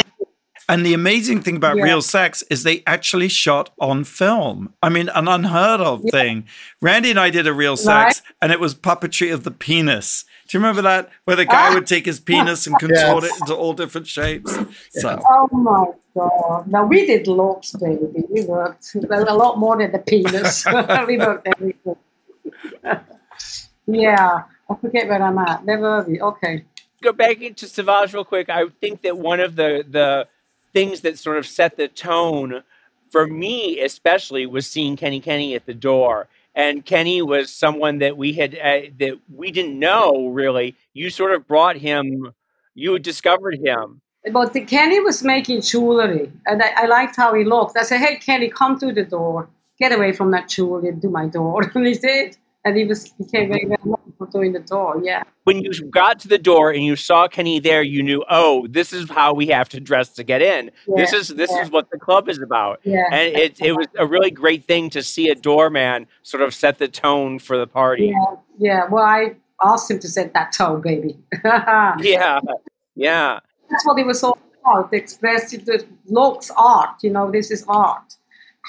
[0.68, 1.84] And the amazing thing about yeah.
[1.84, 4.72] Real Sex is they actually shot on film.
[4.82, 6.10] I mean, an unheard of yeah.
[6.10, 6.46] thing.
[6.80, 8.34] Randy and I did a Real Sex, right.
[8.40, 10.24] and it was puppetry of the penis.
[10.48, 11.10] Do you remember that?
[11.24, 11.74] Where the guy ah.
[11.74, 13.32] would take his penis and contort yes.
[13.32, 14.54] it into all different shapes.
[14.90, 15.20] So.
[15.28, 16.68] Oh my god!
[16.68, 18.24] Now we did lots, baby.
[18.28, 20.64] We worked a lot more than the penis.
[21.06, 21.96] we worked everything.
[23.86, 25.64] yeah, I forget where I'm at.
[25.64, 26.06] Never.
[26.06, 26.64] Okay.
[27.02, 28.48] Go back into Sauvage real quick.
[28.48, 30.26] I think that one of the the
[30.72, 32.62] things that sort of set the tone
[33.10, 36.28] for me, especially, was seeing Kenny Kenny at the door.
[36.54, 40.76] And Kenny was someone that we had uh, that we didn't know really.
[40.92, 42.32] You sort of brought him.
[42.74, 44.00] You discovered him.
[44.32, 47.76] But the, Kenny was making jewelry, and I, I, liked how he looked.
[47.76, 49.48] I said, "Hey, Kenny, come to the door.
[49.78, 53.24] Get away from that jewelry do my door." and he did and he was he
[53.24, 55.00] came very well doing the door.
[55.02, 55.22] Yeah.
[55.44, 58.92] When you got to the door and you saw Kenny there, you knew, oh, this
[58.92, 60.70] is how we have to dress to get in.
[60.86, 61.62] Yeah, this is this yeah.
[61.62, 62.80] is what the club is about.
[62.84, 63.04] Yeah.
[63.10, 66.78] And it it was a really great thing to see a doorman sort of set
[66.78, 68.12] the tone for the party.
[68.14, 68.36] Yeah.
[68.58, 68.88] Yeah.
[68.88, 71.18] Well, I asked him to set that tone, baby.
[71.44, 72.40] yeah.
[72.94, 73.40] Yeah.
[73.70, 74.90] That's what it was all about.
[74.90, 77.02] To express the looks art.
[77.02, 78.16] You know, this is art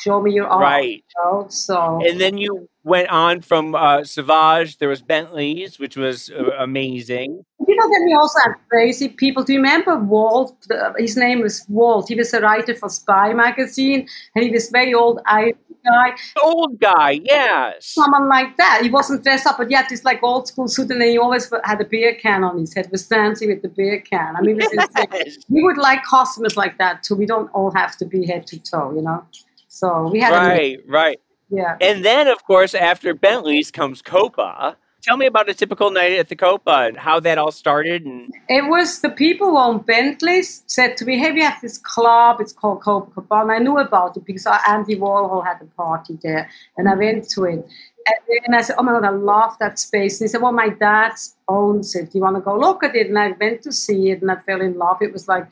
[0.02, 0.62] show me your art.
[0.62, 1.04] Right.
[1.16, 1.46] You know?
[1.50, 2.02] So.
[2.06, 4.78] And then you went on from uh, Sauvage.
[4.78, 7.44] There was Bentley's, which was uh, amazing.
[7.66, 9.44] You know, then we also had crazy people.
[9.44, 10.56] Do you remember Walt?
[10.98, 12.10] his name was Walt.
[12.10, 16.16] He was a writer for Spy magazine, and he was very old Irish guy.
[16.41, 17.86] Old guy, yes.
[17.88, 18.82] Someone like that.
[18.84, 21.52] He wasn't dressed up, but yet he's like old school suit, and then he always
[21.64, 22.89] had a beer can on his head.
[22.91, 24.36] Was dancing with the beer can.
[24.36, 25.38] I mean, yes.
[25.50, 27.16] we would like customers like that too.
[27.16, 29.26] We don't all have to be head to toe, you know.
[29.74, 31.19] So we had right, right.
[31.49, 31.78] Yeah.
[31.82, 34.78] And then, of course, after Bentley's comes Copa.
[35.01, 38.05] tell me about a typical night at the Copa and how that all started.
[38.05, 41.80] And it was the people who own Bentleys said to me, "Hey, we have this
[41.80, 42.39] club.
[42.39, 46.47] It's called Copa, Copacabana." I knew about it because Andy Warhol had a party there,
[46.78, 47.67] and I went to it.
[48.05, 50.51] And then I said, "Oh my god, I love that space." And he said, "Well,
[50.51, 51.13] my dad
[51.47, 52.11] owns it.
[52.11, 54.32] Do you want to go look at it?" And I went to see it, and
[54.32, 55.01] I fell in love.
[55.01, 55.47] It was like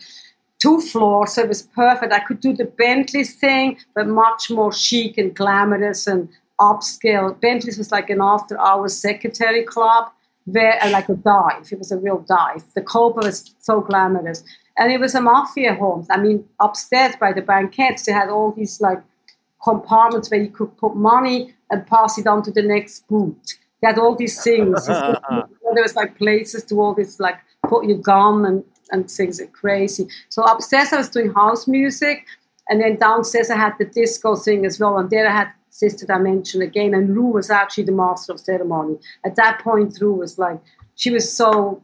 [0.62, 2.14] two floors, so it was perfect.
[2.14, 7.40] I could do the Bentley thing, but much more chic and glamorous and upscale.
[7.42, 10.12] Bentley's was like an after-hours secretary club,
[10.46, 11.72] where uh, like a dive.
[11.72, 12.64] It was a real dive.
[12.76, 14.44] The Copa was so glamorous,
[14.78, 16.06] and it was a mafia home.
[16.10, 19.02] I mean, upstairs by the banquettes, they had all these like
[19.64, 23.58] compartments where you could put money and pass it on to the next boot.
[23.82, 24.86] They had all these things.
[25.74, 29.48] there was like places to all this like put your gun and and things are
[29.48, 30.08] crazy.
[30.30, 32.26] So upstairs I was doing house music,
[32.70, 36.06] and then downstairs I had the disco thing as well, and there I had Sister
[36.06, 38.98] Dimension again, and Ru was actually the master of ceremony.
[39.26, 40.60] At that point, Ru was like,
[40.96, 41.82] she was so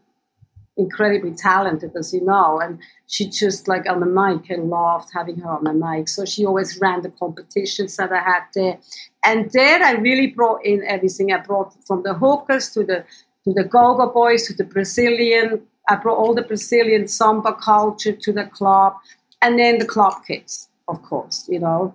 [0.75, 5.37] incredibly talented, as you know, and she just like on the mic I loved having
[5.39, 6.07] her on the mic.
[6.07, 8.77] So she always ran the competitions that I had there,
[9.25, 11.31] and there I really brought in everything.
[11.31, 13.05] I brought from the hookers to the
[13.45, 15.61] to the go-go boys to the Brazilian.
[15.89, 18.93] I brought all the Brazilian samba culture to the club,
[19.41, 21.93] and then the club kids, of course, you know.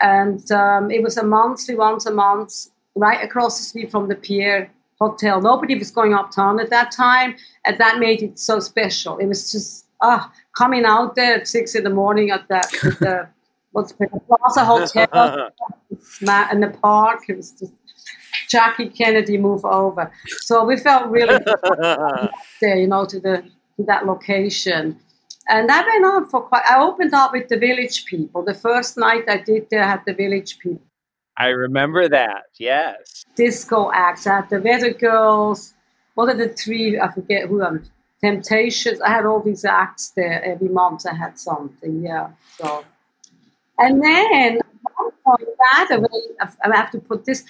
[0.00, 4.14] And um, it was a monthly, once a month, right across the street from the
[4.14, 4.70] Pierre
[5.00, 5.40] Hotel.
[5.40, 9.18] Nobody was going uptown at that time, and that made it so special.
[9.18, 13.28] It was just ah, coming out there at six in the morning at the, the
[13.72, 15.50] what's the Plaza Hotel
[16.52, 17.20] in the park.
[17.28, 17.72] It was just
[18.50, 20.10] Jackie Kennedy move over.
[20.40, 21.38] So we felt really
[22.60, 23.44] there, you know, to the
[23.76, 24.98] to that location.
[25.48, 26.64] And that went on for quite.
[26.66, 28.42] I opened up with the village people.
[28.42, 30.82] The first night I did there, I had the village people.
[31.38, 32.46] I remember that.
[32.58, 33.24] Yes.
[33.36, 34.26] Disco acts.
[34.26, 35.72] I had the Weather Girls.
[36.14, 37.00] What are the three?
[37.00, 37.84] I forget who I'm.
[38.22, 39.00] Temptations.
[39.00, 41.06] I had all these acts there every month.
[41.06, 42.02] I had something.
[42.02, 42.28] Yeah.
[42.58, 42.84] So,
[43.78, 45.88] and then one point that
[46.62, 47.46] I have to put this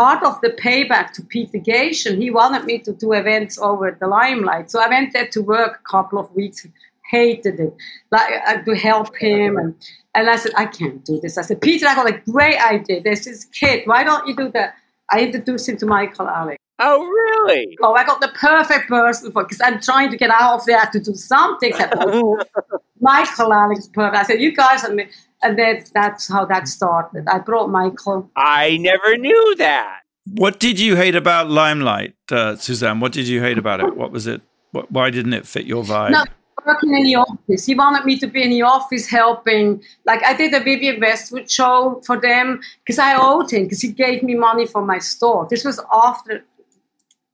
[0.00, 4.00] part of the payback to Peter Gatien, he wanted me to do events over at
[4.00, 4.70] the Limelight.
[4.70, 6.66] So I went there to work a couple of weeks,
[7.10, 7.74] hated it,
[8.10, 9.58] like uh, to help him.
[9.58, 9.74] And,
[10.14, 11.36] and I said, I can't do this.
[11.36, 13.02] I said, Peter, I got a great idea.
[13.02, 13.82] There's this kid.
[13.84, 14.74] Why don't you do that?
[15.10, 16.56] I introduced him to Michael Alig.
[16.78, 17.76] Oh, really?
[17.82, 20.88] Oh, I got the perfect person for because I'm trying to get out of there
[20.94, 21.72] to do something.
[23.00, 24.16] Michael Alig, perfect.
[24.16, 24.96] I said, you guys are
[25.42, 27.26] and that, that's how that started.
[27.28, 28.30] I brought Michael.
[28.36, 30.00] I never knew that.
[30.26, 33.00] What did you hate about Limelight, uh, Suzanne?
[33.00, 33.96] What did you hate about it?
[33.96, 34.42] What was it?
[34.72, 36.10] What, why didn't it fit your vibe?
[36.10, 36.24] No,
[36.66, 37.66] working in the office.
[37.66, 39.82] He wanted me to be in the office helping.
[40.04, 43.88] Like I did a Vivienne Westwood show for them because I owed him because he
[43.88, 45.48] gave me money for my store.
[45.50, 46.44] This was after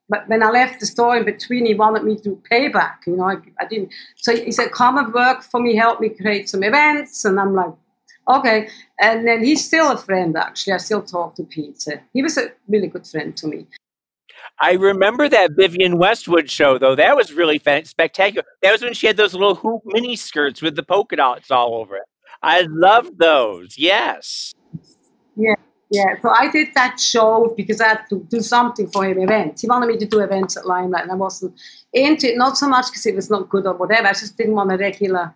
[0.09, 3.03] but when I left the store in between, he wanted me to pay back.
[3.07, 3.93] You know, I, I, didn't.
[4.17, 7.55] So he said, "Come and work for me, help me create some events." And I'm
[7.55, 7.73] like,
[8.29, 8.69] Okay.
[9.01, 10.75] And then he's still a friend, actually.
[10.75, 12.03] I still talk to Peter.
[12.13, 13.67] He was a really good friend to me.
[14.61, 16.95] I remember that Vivienne Westwood show, though.
[16.95, 18.47] That was really spectacular.
[18.63, 21.75] That was when she had those little hoop mini skirts with the polka dots all
[21.75, 22.05] over it.
[22.43, 23.77] I loved those.
[23.77, 24.55] Yes.
[25.37, 25.55] Yeah.
[25.89, 29.63] Yeah, so I did that show because I had to do something for him events.
[29.63, 31.55] He wanted me to do events at Limelight, and I wasn't
[31.93, 32.37] into it.
[32.37, 34.09] Not so much because it was not good or whatever.
[34.09, 35.33] I just didn't want a regular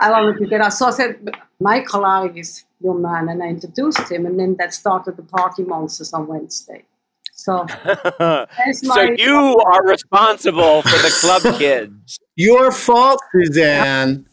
[0.00, 0.72] I wanted to get out.
[0.72, 4.72] So I said, Michael Alig is your man, and I introduced him, and then that
[4.72, 6.84] started the Party Monsters on Wednesday.
[7.32, 7.66] So,
[8.72, 12.18] so you are responsible for the club kids.
[12.36, 14.26] Your fault, Suzanne.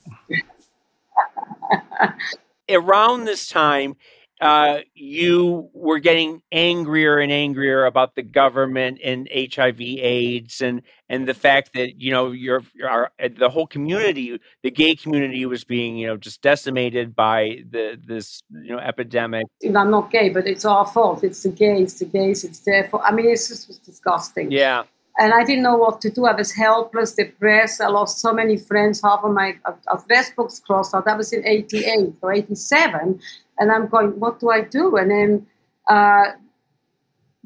[2.70, 3.96] Around this time,
[4.42, 11.28] uh, you were getting angrier and angrier about the government and HIV AIDS and and
[11.28, 15.64] the fact that you know your, your uh, the whole community the gay community was
[15.64, 19.46] being you know just decimated by the this you know epidemic.
[19.64, 21.24] I'm not gay, but it's our fault.
[21.24, 22.44] It's the gays, the gays.
[22.44, 23.04] It's their fault.
[23.06, 24.52] I mean, it's just disgusting.
[24.52, 24.84] Yeah.
[25.18, 26.26] And I didn't know what to do.
[26.26, 27.80] I was helpless, depressed.
[27.80, 29.02] I lost so many friends.
[29.02, 31.06] Half of my of, address books crossed out.
[31.06, 33.22] That was in '88 or '87
[33.60, 34.96] and I'm going, what do I do?
[34.98, 35.48] And then
[35.90, 36.32] uh,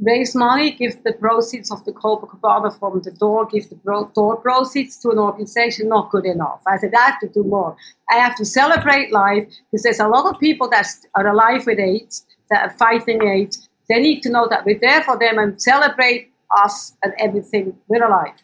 [0.01, 3.75] raise money, give the proceeds of the Copacabana from the door, give the
[4.15, 6.61] door proceeds to an organization, not good enough.
[6.65, 7.75] I said, I have to do more.
[8.09, 11.79] I have to celebrate life because there's a lot of people that are alive with
[11.79, 13.69] AIDS, that are fighting AIDS.
[13.89, 17.75] They need to know that we're there for them and celebrate us and everything.
[17.87, 18.35] We're alive.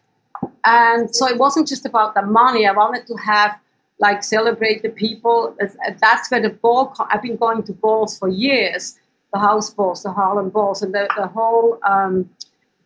[0.65, 2.67] And so it wasn't just about the money.
[2.67, 3.57] I wanted to have
[3.99, 5.55] like celebrate the people.
[6.01, 6.93] That's where the ball.
[7.11, 8.97] I've been going to balls for years,
[9.33, 12.29] the house balls, the Harlem balls, and the, the whole um,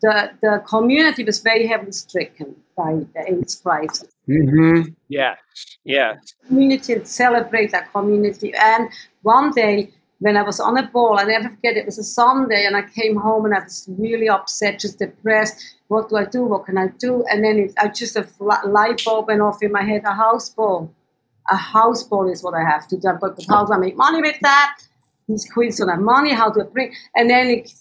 [0.01, 4.07] the, the community was very heavily stricken by the AIDS crisis.
[4.27, 4.91] Mm-hmm.
[5.09, 5.35] Yeah,
[5.83, 6.15] yeah.
[6.47, 8.53] Community celebrate that community.
[8.55, 8.89] And
[9.23, 12.65] one day when I was on a ball, I never forget it was a Sunday,
[12.65, 15.75] and I came home and I was really upset, just depressed.
[15.87, 16.43] What do I do?
[16.43, 17.23] What can I do?
[17.29, 18.27] And then it, I just a
[18.65, 20.03] light bulb went off in my head.
[20.05, 20.93] A house ball,
[21.51, 23.09] a house ball is what I have to do.
[23.19, 24.77] But how do I make money with that?
[25.27, 26.33] These queens don't have money.
[26.33, 26.93] How do I bring?
[27.15, 27.73] And then it,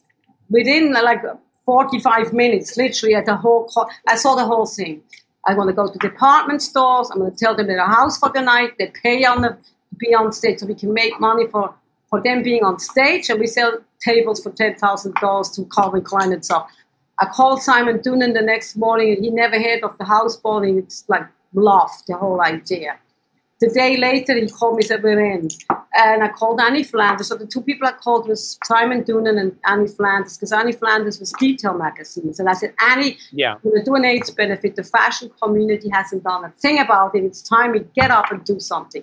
[0.51, 1.23] within like
[1.65, 3.71] 45 minutes, literally at the whole,
[4.07, 5.03] I saw the whole thing.
[5.47, 7.11] I'm going to go to department stores.
[7.11, 8.73] I'm going to tell them they're a house for the night.
[8.79, 9.57] They pay on the
[9.99, 11.75] be on stage so we can make money for
[12.09, 16.03] for them being on stage, and we sell tables for ten thousand dollars to Calvin
[16.03, 16.71] Klein and stuff.
[17.21, 20.79] I called Simon Doonan the next morning, and he never heard of the house bowling.
[20.79, 22.99] It's like bluff the whole idea.
[23.61, 25.49] The day later, he called me and said, We're in.
[25.97, 27.29] And I called Annie Flanders.
[27.29, 31.19] So the two people I called was Simon Doonan and Annie Flanders, because Annie Flanders
[31.19, 32.39] was Detail magazines.
[32.39, 33.57] And I said, Annie, yeah.
[33.65, 34.77] we're going to AIDS benefit.
[34.77, 37.25] The fashion community hasn't done a thing about it.
[37.25, 39.03] It's time we get up and do something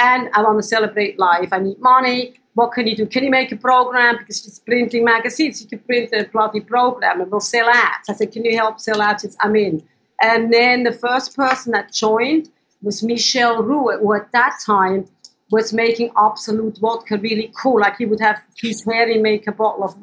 [0.00, 1.50] and I want to celebrate life.
[1.52, 2.34] I need money.
[2.54, 3.06] What can you do?
[3.06, 4.18] Can you make a program?
[4.18, 5.62] Because it's printing magazines.
[5.62, 8.08] You can print a bloody program and we'll sell ads.
[8.08, 9.36] I said, Can you help sell ads?
[9.40, 9.82] I'm in.
[10.22, 12.50] And then the first person that joined
[12.84, 15.08] was Michel Roux, who at that time
[15.50, 17.80] was making Absolut vodka really cool.
[17.80, 19.94] Like he would have Keith Haring make a bottle of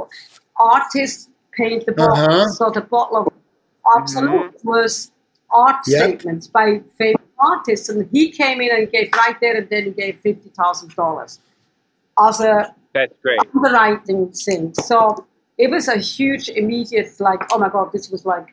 [0.57, 2.15] artists paint the bottle.
[2.15, 2.49] Uh-huh.
[2.49, 3.27] So the bottle of
[3.97, 4.69] Absolut mm-hmm.
[4.69, 5.11] was
[5.49, 6.19] art yep.
[6.19, 9.91] statements by famous artists, and he came in and gave right there and then he
[9.91, 11.39] gave fifty thousand dollars
[12.19, 14.73] as a that's great underwriting thing.
[14.75, 15.25] So
[15.57, 18.47] it was a huge immediate like, oh my god, this was like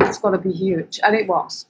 [0.00, 1.66] it's going to be huge, and it was.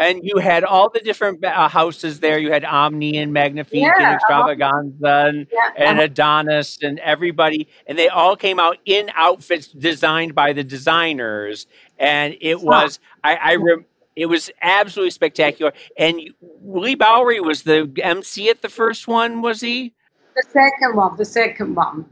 [0.00, 2.38] And you had all the different uh, houses there.
[2.38, 7.68] You had Omni and Magnifique yeah, and Extravaganza and, yeah, and Adonis and everybody.
[7.86, 11.66] And they all came out in outfits designed by the designers.
[11.98, 13.84] And it was, I, I, rem-
[14.16, 15.74] it was absolutely spectacular.
[15.98, 16.18] And
[16.64, 19.92] Leigh Bowery was the MC at the first one, was he?
[20.34, 21.18] The second one.
[21.18, 22.06] The second one.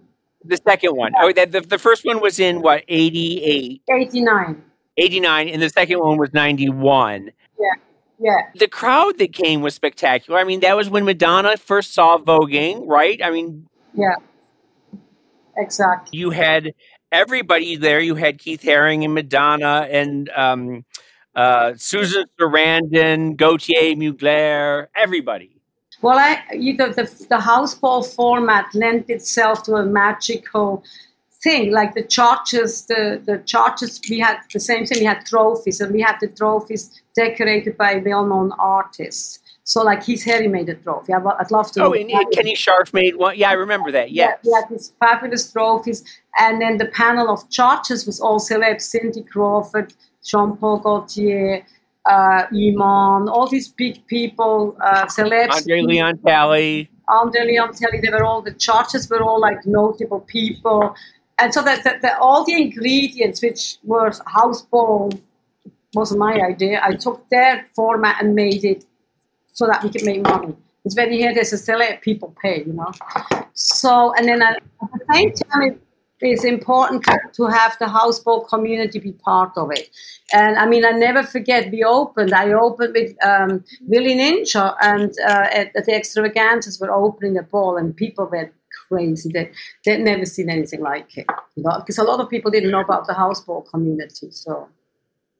[0.45, 1.13] The second one.
[1.19, 3.81] Oh, the, the, the first one was in what, 88?
[3.91, 4.63] 89.
[4.99, 7.31] 89, and the second one was 91.
[7.59, 7.73] Yeah.
[8.19, 8.51] Yeah.
[8.57, 10.39] The crowd that came was spectacular.
[10.41, 13.21] I mean, that was when Madonna first saw voguing, right?
[13.23, 14.15] I mean, yeah.
[15.57, 16.19] Exactly.
[16.19, 16.73] You had
[17.13, 18.01] everybody there.
[18.01, 20.85] You had Keith Haring and Madonna and um,
[21.35, 25.61] uh, Susan Sarandon, Gaultier Mugler, everybody.
[26.01, 30.85] Well, I, you know, the, the house ball format lent itself to a magical
[31.43, 31.73] thing.
[31.73, 34.99] Like the churches, the, the churches, we had the same thing.
[35.01, 39.41] We had trophies, and we had the trophies decorated by well-known artists.
[39.65, 41.13] So, like Keith Haring made a trophy.
[41.13, 41.85] I, would love to.
[41.85, 43.37] Oh, and, Kenny Scharf made one.
[43.37, 44.13] Yeah, I remember that.
[44.13, 44.39] Yes.
[44.43, 46.05] Yeah, had these fabulous trophies,
[46.41, 49.93] and then the panel of judges was all celebs: Cindy Crawford,
[50.25, 51.67] Jean Paul Gaultier,
[52.09, 55.53] uh, Iman, all these big people, uh, celebs.
[55.53, 56.89] Andre Leon Talley.
[57.09, 60.95] Andre Leon Talley, they were all, the churches were all like notable people.
[61.39, 65.21] And so that, that, that all the ingredients, which were houseball,
[65.95, 66.81] was my idea.
[66.83, 68.85] I took their format and made it
[69.53, 70.55] so that we could make money.
[70.85, 72.93] It's when you there's a celeb, people pay, you know.
[73.55, 75.81] So, and then at the same time,
[76.21, 79.91] it's important to have the houseball community be part of it.
[80.33, 85.13] And I mean, I never forget, we opened, I opened with um, Willie Ninja and
[85.27, 88.51] uh, at, at, the extravaganzas were opening the ball and people were
[88.89, 89.31] crazy.
[89.33, 89.51] They,
[89.85, 91.27] they'd never seen anything like it,
[91.57, 94.31] you know, because a lot of people didn't know about the houseball community.
[94.31, 94.69] So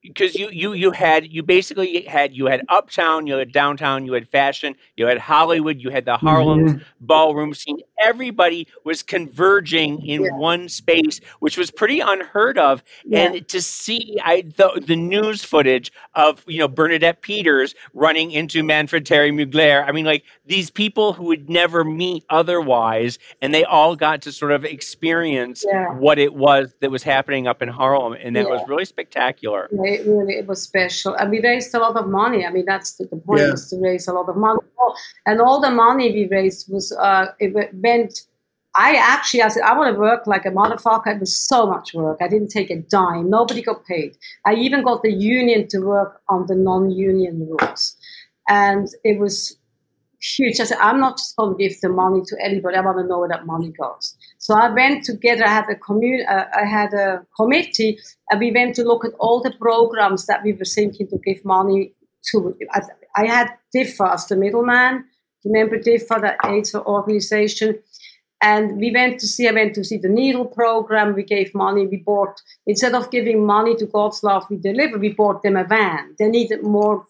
[0.03, 4.13] because you you you had you basically had you had uptown, you had downtown, you
[4.13, 6.79] had fashion, you had Hollywood, you had the Harlem mm-hmm.
[7.01, 7.81] ballroom scene.
[8.01, 10.31] Everybody was converging in yeah.
[10.33, 12.85] one space, which was pretty unheard of.
[13.05, 13.25] Yeah.
[13.25, 18.63] And to see I the the news footage of you know Bernadette Peters running into
[18.63, 19.87] Manfred Thierry Mugler.
[19.87, 24.33] I mean, like these people who would never meet otherwise, and they all got to
[24.33, 25.93] sort of experience yeah.
[25.95, 30.07] what it was that was happening up in Harlem, and that was really spectacular it
[30.07, 33.05] really it was special and we raised a lot of money i mean that's the,
[33.13, 33.51] the point yeah.
[33.51, 34.61] was to raise a lot of money
[35.27, 37.53] and all the money we raised was uh, it
[37.87, 38.21] went
[38.75, 41.95] i actually i said i want to work like a motherfucker it was so much
[41.95, 45.79] work i didn't take a dime nobody got paid i even got the union to
[45.81, 47.97] work on the non-union rules
[48.49, 49.59] and it was
[50.21, 50.61] huge.
[50.61, 52.77] I said, I'm not just going to give the money to anybody.
[52.77, 54.17] I want to know where that money goes.
[54.39, 55.45] So I went together.
[55.45, 57.99] I had a commun- uh, I had a committee,
[58.31, 61.45] and we went to look at all the programs that we were thinking to give
[61.45, 61.93] money
[62.31, 62.57] to.
[62.73, 62.81] I,
[63.17, 65.05] I had DIFFA as the middleman.
[65.45, 67.79] Remember DIFFA, the AIDS organization.
[68.41, 71.15] And we went to see, I went to see the needle program.
[71.15, 71.87] We gave money.
[71.87, 75.65] We bought, instead of giving money to God's Love, we deliver, we bought them a
[75.65, 76.15] van.
[76.19, 77.05] They needed more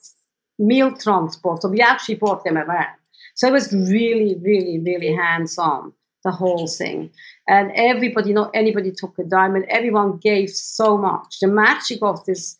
[0.58, 1.62] meal transport.
[1.62, 2.86] So we actually bought them a van.
[3.34, 5.92] So it was really, really, really hands on,
[6.28, 7.10] the whole thing.
[7.48, 11.40] And everybody, not anybody took a dime, and everyone gave so much.
[11.40, 12.56] The magic of this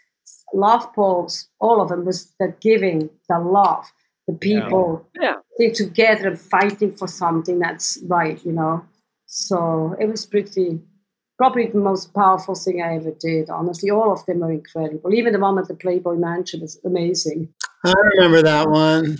[0.55, 3.85] love balls, all of them, was the giving, the love
[4.29, 5.37] the people yeah.
[5.59, 5.73] yeah.
[5.73, 8.85] together and fighting for something that's right, you know.
[9.27, 10.79] So it was pretty,
[11.39, 13.49] probably the most powerful thing I ever did.
[13.49, 15.15] Honestly, all of them are incredible.
[15.15, 17.49] Even the one at the Playboy Mansion was amazing.
[17.85, 19.19] I remember that one.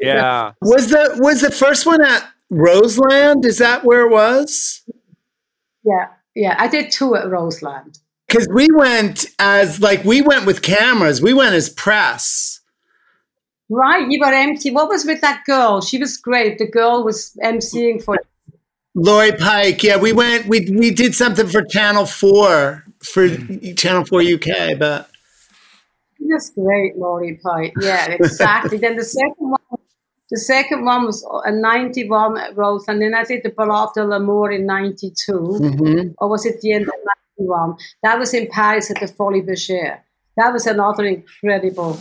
[0.00, 0.52] Yeah.
[0.60, 3.46] Was the was the first one at Roseland?
[3.46, 4.82] Is that where it was?
[5.84, 6.54] Yeah, yeah.
[6.58, 7.98] I did two at Roseland.
[8.28, 11.22] Because we went as like we went with cameras.
[11.22, 12.60] We went as press.
[13.68, 14.70] Right, you were empty.
[14.70, 15.80] What was with that girl?
[15.80, 16.58] She was great.
[16.58, 18.18] The girl was emceeing for
[18.94, 19.82] Lori Pike.
[19.82, 20.46] Yeah, we went.
[20.46, 23.28] We we did something for Channel Four for
[23.76, 25.08] Channel Four UK, but
[26.28, 27.72] that's great, Lori Pike.
[27.80, 28.78] Yeah, exactly.
[28.78, 29.60] then the second one,
[30.32, 34.50] the second one was a '91 Rose, and then I did the Ballade de l'Amour
[34.50, 36.08] in '92, mm-hmm.
[36.18, 36.94] or was it the end of
[37.38, 37.76] '91?
[38.02, 40.00] That was in Paris at the Folies Bergère.
[40.38, 41.98] That was another incredible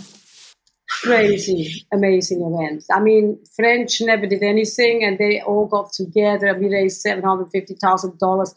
[1.04, 2.86] crazy, amazing event.
[2.90, 7.26] I mean, French never did anything, and they all got together and we raised seven
[7.26, 8.56] hundred fifty thousand dollars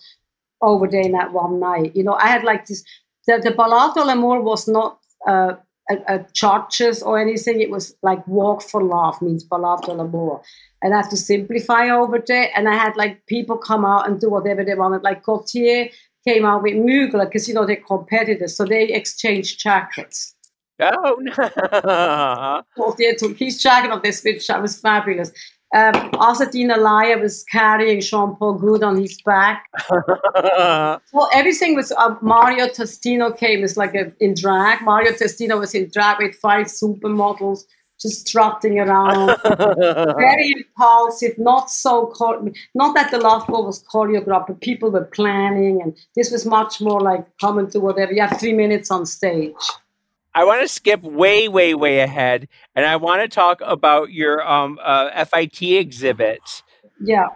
[0.61, 1.97] over there in that one night.
[1.97, 2.85] You know, I had like this.
[3.27, 5.55] The, the Ballade de l'Amour was not uh,
[5.91, 7.61] a, churches or anything.
[7.61, 10.43] It was like Walk for Love means de l'Amour,
[10.83, 12.51] and I had to simplify over there.
[12.57, 15.03] And I had like people come out and do whatever they wanted.
[15.03, 15.91] Like Gaultier
[16.27, 20.35] came out with Mugler because you know they're competitors, so they exchanged jackets.
[20.81, 22.63] Oh no!
[22.99, 25.31] yeah, took his jacket of this, which was fabulous.
[25.75, 29.67] Um, Azzedine Alaïa was carrying Jean Paul Goude on his back.
[29.91, 31.91] well, everything was.
[31.91, 34.83] Uh, Mario Testino came as like a, in drag.
[34.83, 37.65] Mario Testino was in drag with five supermodels
[38.01, 39.37] just strutting around.
[39.45, 42.13] Very impulsive, not so.
[42.75, 46.81] not that the love ball was choreographed, but people were planning, and this was much
[46.81, 48.13] more like come to whatever.
[48.13, 49.55] You have three minutes on stage.
[50.35, 54.47] I want to skip way, way, way ahead, and I want to talk about your
[54.47, 56.63] um, uh, FIT exhibit.
[57.01, 57.29] Yeah.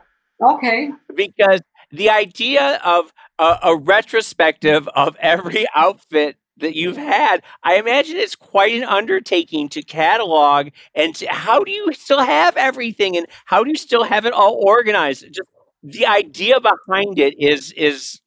[0.42, 0.90] Okay.
[1.14, 8.16] Because the idea of a, a retrospective of every outfit that you've had, I imagine
[8.16, 10.70] it's quite an undertaking to catalog.
[10.94, 14.32] And to, how do you still have everything, and how do you still have it
[14.32, 15.24] all organized?
[15.26, 15.48] Just
[15.84, 18.20] the idea behind it is is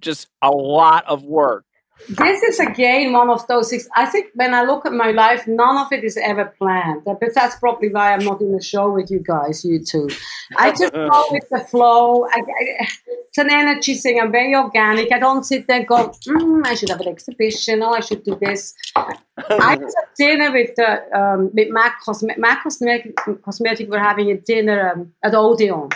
[0.00, 1.64] just a lot of work
[2.08, 3.88] this is again one of those things.
[3.96, 7.02] I think when I look at my life, none of it is ever planned.
[7.04, 10.08] But that's probably why I'm not in the show with you guys, you two.
[10.56, 12.26] I just go with the flow.
[12.26, 14.20] I, I, it's an energy thing.
[14.20, 15.10] I'm very organic.
[15.10, 17.82] I don't sit there and go, mm, I should have an exhibition.
[17.82, 18.74] Oh, I should do this.
[18.94, 23.16] I was at dinner with uh, um, with Mac, Cosme- Mac Cosmetic.
[23.42, 25.88] Cosmetic were having a dinner um, at Odeon,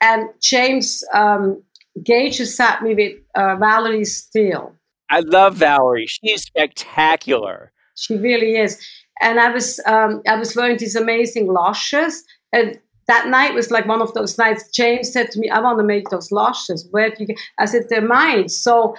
[0.00, 1.62] and James um,
[2.02, 4.75] Gage sat me with uh, Valerie Steele
[5.10, 6.06] I love Valerie.
[6.06, 7.72] She's spectacular.
[7.96, 8.80] She really is.
[9.20, 12.78] And I was um, I was wearing these amazing lashes, and
[13.08, 14.68] that night was like one of those nights.
[14.70, 16.86] James said to me, "I want to make those lashes.
[16.90, 17.38] Where do you?" Get?
[17.58, 18.94] I said, "They're mine." So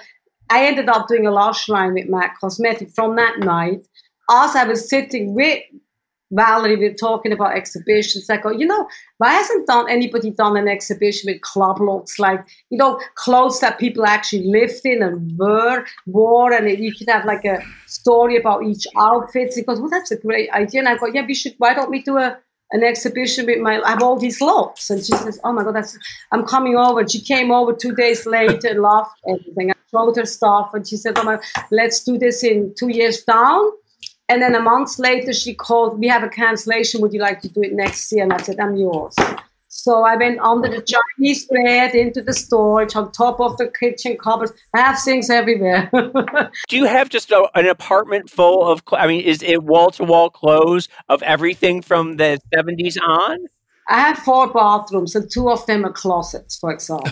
[0.50, 3.86] I ended up doing a lash line with Mac Cosmetic from that night.
[4.30, 5.60] As I was sitting with
[6.30, 8.28] Valerie, we are talking about exhibitions.
[8.28, 12.46] I go, you know, why hasn't done anybody done an exhibition with club looks like,
[12.70, 17.24] you know, clothes that people actually lived in and wore, wore, and you could have
[17.24, 19.54] like a story about each outfit.
[19.54, 20.80] He goes, well, that's a great idea.
[20.80, 21.54] And I go, yeah, we should.
[21.58, 22.38] Why don't we do a
[22.70, 24.90] an exhibition with my I have all these looks?
[24.90, 25.98] And she says, oh my god, that's
[26.32, 27.08] I'm coming over.
[27.08, 29.70] She came over two days later, and loved everything.
[29.70, 31.38] I showed her stuff, and she said, oh my,
[31.70, 33.70] let's do this in two years down.
[34.28, 37.00] And then a month later, she called, We have a cancellation.
[37.00, 38.24] Would you like to do it next year?
[38.24, 39.14] And I said, I'm yours.
[39.68, 44.16] So I went under the Chinese bed into the storage on top of the kitchen
[44.16, 44.52] cupboards.
[44.74, 45.90] I have things everywhere.
[46.68, 50.04] do you have just a, an apartment full of, I mean, is it wall to
[50.04, 53.46] wall clothes of everything from the 70s on?
[53.90, 57.10] I have four bathrooms, and two of them are closets, for example.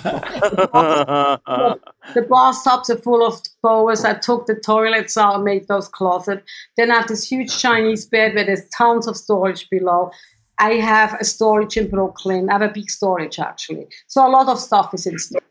[2.14, 4.04] the, bathtubs are full of towels.
[4.04, 6.42] I took the toilets out and made those closets.
[6.76, 10.10] Then I have this huge Chinese bed where there's tons of storage below.
[10.58, 12.50] I have a storage in Brooklyn.
[12.50, 13.86] I have a big storage, actually.
[14.06, 15.44] So a lot of stuff is in storage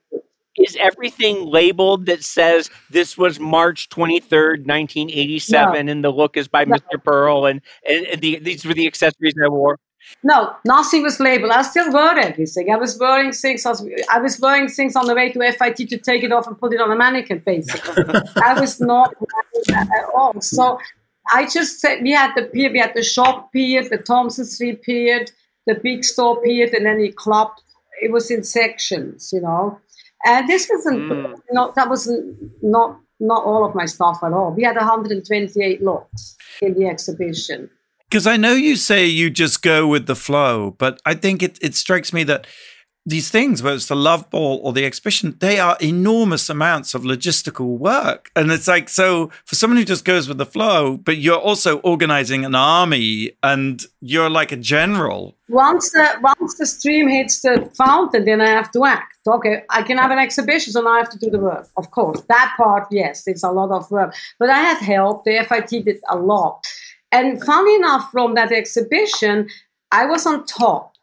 [0.57, 5.91] is everything labeled that says this was March 23rd, 1987, no.
[5.91, 6.76] and the look is by no.
[6.76, 7.03] Mr.
[7.03, 9.80] Pearl, and, and, the, these were the accessories I wore?
[10.23, 11.51] No, nothing was labeled.
[11.51, 12.71] I still wore everything.
[12.71, 13.65] I was wearing things.
[13.65, 16.47] I was, I was wearing things on the way to FIT to take it off
[16.47, 18.03] and put it on a mannequin, basically.
[18.43, 19.13] I was not
[19.71, 20.39] at all.
[20.41, 20.79] So
[21.33, 24.81] I just said we had the pier, we had the shop pier, the Thompson Street
[24.83, 25.25] pier,
[25.65, 27.51] the big store pier, and then the club.
[28.01, 29.79] It was in sections, you know.
[30.25, 31.35] And this wasn't mm.
[31.51, 32.11] not that was
[32.61, 34.51] not not all of my stuff at all.
[34.51, 37.69] We had 128 looks in the exhibition.
[38.09, 41.57] Because I know you say you just go with the flow, but I think it,
[41.61, 42.45] it strikes me that
[43.07, 47.03] these things, whether it's the love ball or the exhibition, they are enormous amounts of
[47.03, 48.31] logistical work.
[48.35, 51.77] And it's like, so for someone who just goes with the flow, but you're also
[51.79, 55.35] organizing an army and you're like a general.
[55.49, 56.07] Once the
[56.39, 59.17] once the stream hits the fountain, then I have to act.
[59.27, 61.67] Okay, I can have an exhibition, so now I have to do the work.
[61.77, 64.15] Of course, that part, yes, it's a lot of work.
[64.39, 65.25] But I had help.
[65.25, 66.65] The FIT did a lot.
[67.11, 69.49] And funny enough, from that exhibition,
[69.91, 70.93] I was on top.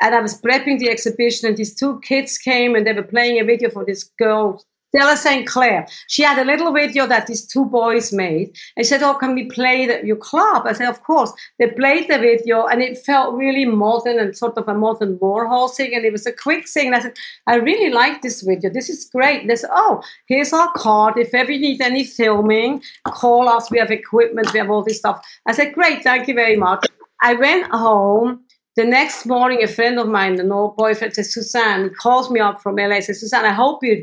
[0.00, 3.38] And I was prepping the exhibition, and these two kids came and they were playing
[3.38, 4.64] a video for this girl,
[4.94, 5.46] Stella St.
[5.46, 5.86] Clair.
[6.08, 8.54] She had a little video that these two boys made.
[8.76, 10.66] And said, Oh, can we play the, your club?
[10.66, 11.32] I said, Of course.
[11.58, 15.74] They played the video, and it felt really modern and sort of a modern Warhol
[15.74, 15.94] thing.
[15.94, 16.88] And it was a quick thing.
[16.88, 17.16] And I said,
[17.46, 18.70] I really like this video.
[18.70, 19.40] This is great.
[19.40, 21.16] And they said, Oh, here's our card.
[21.16, 23.70] If ever you need any filming, call us.
[23.70, 25.24] We have equipment, we have all this stuff.
[25.46, 26.86] I said, Great, thank you very much.
[27.22, 31.84] I went home the next morning, a friend of mine, an old boyfriend, says, Suzanne,
[31.84, 33.98] he calls me up from LA, says, Suzanne, I hope you're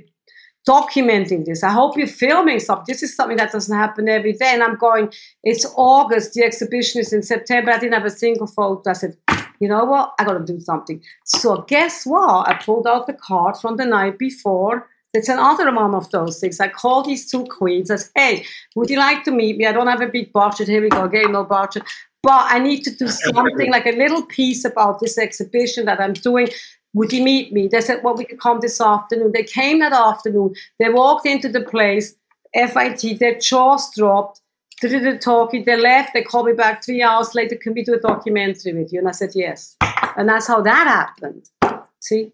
[0.67, 1.63] documenting this.
[1.63, 2.85] I hope you're filming stuff.
[2.85, 4.51] This is something that doesn't happen every day.
[4.53, 5.11] And I'm going,
[5.43, 7.71] it's August, the exhibition is in September.
[7.71, 8.89] I didn't have a single photo.
[8.89, 9.17] I said,
[9.59, 10.13] you know what?
[10.19, 11.01] I got to do something.
[11.25, 12.47] So guess what?
[12.47, 14.87] I pulled out the card from the night before.
[15.11, 16.59] It's another one of those things.
[16.59, 17.89] I called these two queens.
[17.89, 18.45] I said, hey,
[18.75, 19.65] would you like to meet me?
[19.65, 20.67] I don't have a big budget.
[20.67, 21.05] Here we go.
[21.05, 21.83] Again, no budget
[22.21, 26.13] but I need to do something like a little piece about this exhibition that I'm
[26.13, 26.49] doing.
[26.93, 27.67] Would you meet me?
[27.67, 29.31] They said, well, we could come this afternoon.
[29.33, 30.55] They came that afternoon.
[30.79, 32.15] They walked into the place,
[32.53, 34.41] FIT, their jaws dropped,
[34.81, 37.93] did the talking, they left, they called me back three hours later, can we do
[37.93, 38.99] a documentary with you?
[38.99, 39.75] And I said, yes.
[40.17, 41.49] And that's how that happened.
[41.99, 42.31] See?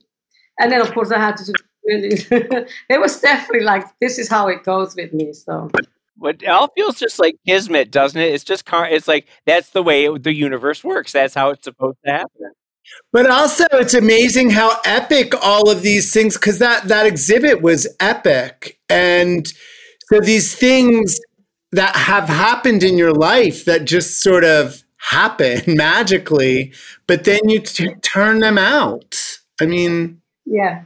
[0.59, 1.53] And then, of course, I had to do
[1.87, 2.67] it
[2.99, 5.33] was definitely like, this is how it goes with me.
[5.33, 5.69] So
[6.17, 8.33] what it all feels just like kismet, doesn't it?
[8.33, 8.63] It's just.
[8.71, 11.11] It's like that's the way it, the universe works.
[11.11, 12.51] That's how it's supposed to happen.
[13.11, 16.35] But also, it's amazing how epic all of these things.
[16.35, 19.47] Because that that exhibit was epic, and
[20.09, 21.19] so these things
[21.71, 26.73] that have happened in your life that just sort of happen magically,
[27.07, 29.39] but then you t- turn them out.
[29.61, 30.83] I mean, yeah,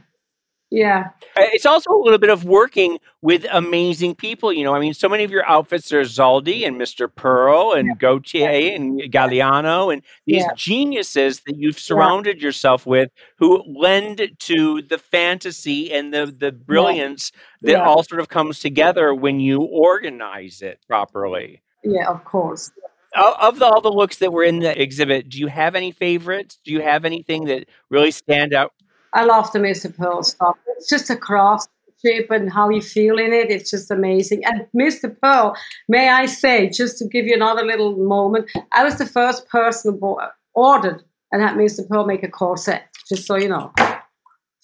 [0.70, 1.10] yeah.
[1.36, 4.52] Uh, it's also a little bit of working with amazing people.
[4.52, 7.12] You know, I mean, so many of your outfits are Zaldy and Mr.
[7.12, 7.94] Pearl and yeah.
[7.98, 10.54] Gaultier and Galliano and these yeah.
[10.54, 12.46] geniuses that you've surrounded yeah.
[12.46, 18.28] yourself with who lend to the fantasy and the, the brilliance that all sort of
[18.28, 21.62] comes together when you organize it properly.
[21.82, 22.70] Yeah, of course.
[23.16, 26.60] Of the, all the looks that were in the exhibit, do you have any favorites?
[26.64, 28.72] Do you have anything that really stand out?
[29.14, 29.94] I love the Mr.
[29.94, 30.56] Pearl stuff.
[30.76, 33.50] It's just a craftsmanship and how you feel in it.
[33.50, 34.44] It's just amazing.
[34.44, 35.14] And Mr.
[35.20, 35.56] Pearl,
[35.88, 39.98] may I say, just to give you another little moment, I was the first person
[40.00, 40.18] who
[40.54, 41.02] ordered
[41.32, 41.86] and had Mr.
[41.88, 43.72] Pearl make a corset, just so you know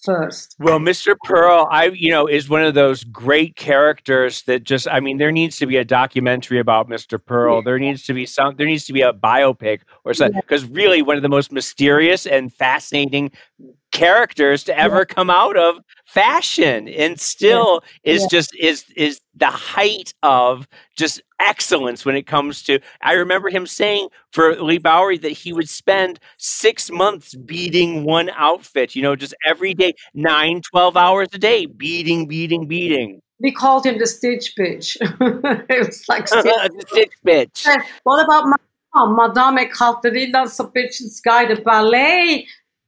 [0.03, 0.55] first.
[0.59, 1.15] Well, Mr.
[1.25, 5.31] Pearl, I you know, is one of those great characters that just I mean, there
[5.31, 7.23] needs to be a documentary about Mr.
[7.23, 7.57] Pearl.
[7.57, 7.61] Yeah.
[7.65, 10.69] There needs to be some there needs to be a biopic or something because yeah.
[10.71, 13.31] really one of the most mysterious and fascinating
[13.97, 18.13] characters to ever come out of fashion and still yeah.
[18.13, 18.27] is yeah.
[18.29, 23.65] just is is the height of just excellence when it comes to I remember him
[23.65, 29.15] saying for Leigh Bowery that he would spend 6 months beating one outfit you know
[29.15, 33.19] just every day 9 12 hours a day beating beating beating.
[33.39, 34.95] We called him the stitch bitch.
[35.69, 36.43] It was like stitch,
[36.87, 37.81] stitch bitch.
[38.03, 38.57] What about my
[38.95, 42.47] Madame Ekaterina Sobechanskaya, the ballet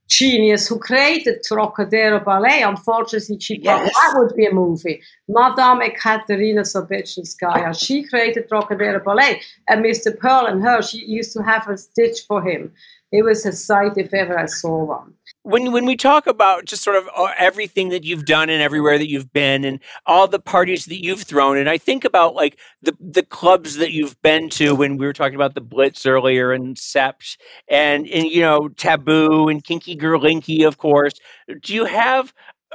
[0.10, 2.64] genius who created Trockadero Ballet.
[2.64, 3.94] Unfortunately, she yes.
[3.94, 5.02] that would be a movie.
[5.28, 7.80] Madame Ekaterina Sobechanskaya.
[7.80, 10.18] She created Trocadero Ballet, and Mr.
[10.18, 12.74] Pearl and her, she used to have a stitch for him.
[13.12, 16.84] It was a sight if ever I saw one when when we talk about just
[16.84, 20.40] sort of uh, everything that you've done and everywhere that you've been and all the
[20.40, 24.50] parties that you've thrown and I think about like the the clubs that you've been
[24.52, 27.38] to when we were talking about the Blitz earlier and Sept
[27.68, 31.14] and and you know Taboo and Kinky Gerlinky of course
[31.62, 32.34] do you have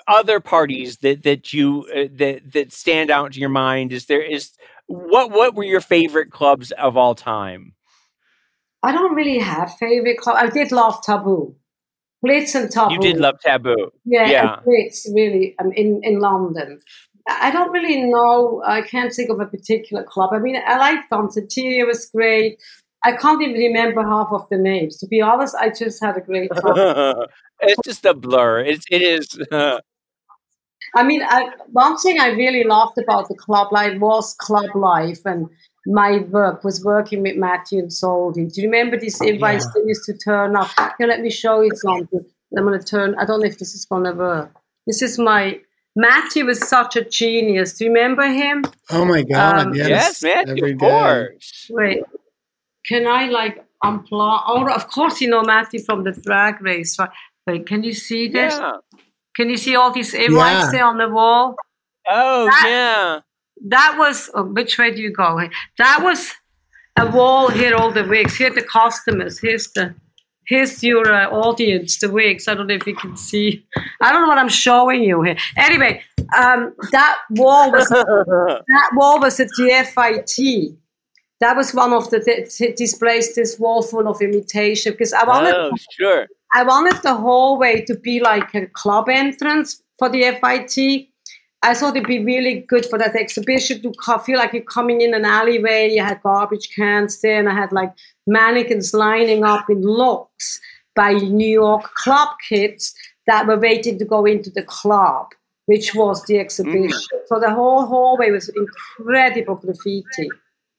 [0.08, 4.22] other parties that that you uh, that that stand out to your mind is there
[4.22, 4.52] is
[4.86, 7.74] what what were your favorite clubs of all time
[8.82, 10.36] I don't really have favorite club.
[10.38, 11.56] I did love Taboo.
[12.24, 12.94] Blitz and Taboo.
[12.94, 13.90] You did love Taboo.
[14.04, 14.60] Yeah, Yeah.
[14.64, 16.80] Blitz, really, um, in, in London.
[17.28, 18.62] I don't really know.
[18.66, 20.30] I can't think of a particular club.
[20.32, 22.58] I mean, I like Danceteria was great.
[23.02, 24.96] I can't even remember half of the names.
[24.98, 27.26] To be honest, I just had a great time.
[27.60, 28.60] it's just a blur.
[28.60, 29.38] It's it is.
[30.94, 35.20] I mean, I, one thing I really loved about the club life was club life,
[35.24, 35.48] and
[35.86, 38.52] my work was working with Mathu and Zaldy.
[38.52, 40.70] Do you remember these invites that used to turn up?
[40.98, 42.24] Here, let me show you something.
[42.56, 43.14] I'm going to turn.
[43.18, 44.50] I don't know if this is going to work.
[44.86, 45.60] This is my
[45.98, 47.74] Mathu was such a genius.
[47.74, 48.64] Do you remember him?
[48.90, 49.66] Oh my God!
[49.66, 50.48] Um, yes, yes, man.
[50.50, 51.66] every Of course.
[51.70, 52.02] Wait,
[52.86, 54.42] can I like unplug?
[54.46, 56.98] Oh, of course, you know Mathu from the drag race.
[56.98, 57.10] Right?
[57.46, 58.54] Wait, can you see this?
[58.54, 58.72] Yeah.
[59.36, 60.70] Can you see all these invites Yeah.
[60.72, 61.56] there on the wall?
[62.08, 63.20] Oh That- yeah.
[63.64, 65.40] That was oh, which way do you go?
[65.78, 66.32] That was
[66.96, 67.74] a wall here.
[67.74, 68.36] All the wigs.
[68.36, 69.38] Here, the customers.
[69.40, 69.94] Here's the.
[70.46, 72.48] Here's your uh, audience, the wigs.
[72.48, 73.64] I don't know if you can see.
[74.02, 75.38] I don't know what I'm showing you here.
[75.56, 76.02] Anyway,
[76.36, 80.76] um, that wall was that wall was at the FIT.
[81.40, 83.34] That was one of the di- displays.
[83.34, 86.26] This wall full of imitation because I wanted oh sure.
[86.52, 91.08] I wanted the hallway to be like a club entrance for the FIT.
[91.64, 95.00] I thought it'd be really good for that exhibition to co- feel like you're coming
[95.00, 95.90] in an alleyway.
[95.90, 97.90] You had garbage cans there, and I had like
[98.26, 100.60] mannequins lining up in looks
[100.94, 102.94] by New York club kids
[103.26, 105.28] that were waiting to go into the club,
[105.64, 106.90] which was the exhibition.
[106.90, 107.26] Mm.
[107.28, 110.28] So the whole hallway was incredible graffiti,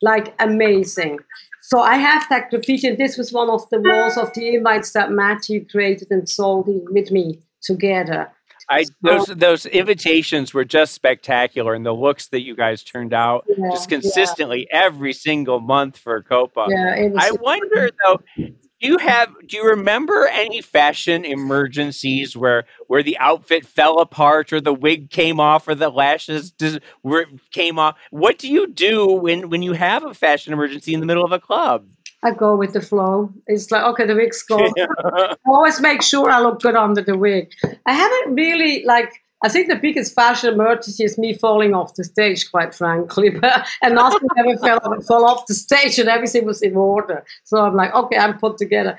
[0.04, 1.18] like amazing.
[1.64, 4.92] So I have that graffiti, and this was one of the walls of the invites
[4.92, 8.32] that Mathu created and sold with me together.
[8.70, 13.46] I those those invitations were just spectacular, and the looks that you guys turned out
[13.48, 13.98] Yeah, just yeah.
[13.98, 16.68] consistently every single month for Copa.
[16.70, 17.10] Yeah.
[17.18, 23.18] I wonder though, do you have do you remember any fashion emergencies where where the
[23.20, 27.96] outfit fell apart or the wig came off or the lashes dis- were, came off?
[28.12, 31.32] What do you do when when you have a fashion emergency in the middle of
[31.32, 31.86] a club?
[32.26, 33.32] I go with the flow.
[33.46, 34.74] It's like okay, the wig's gone.
[35.46, 37.54] always make sure I look good under the wig.
[37.86, 39.22] I haven't really like.
[39.44, 43.30] I think the biggest fashion emergency is me falling off the stage, quite frankly.
[43.84, 47.24] And nothing ever fell fell off the stage, and everything was in order.
[47.44, 48.98] So I'm like, okay, I'm put together.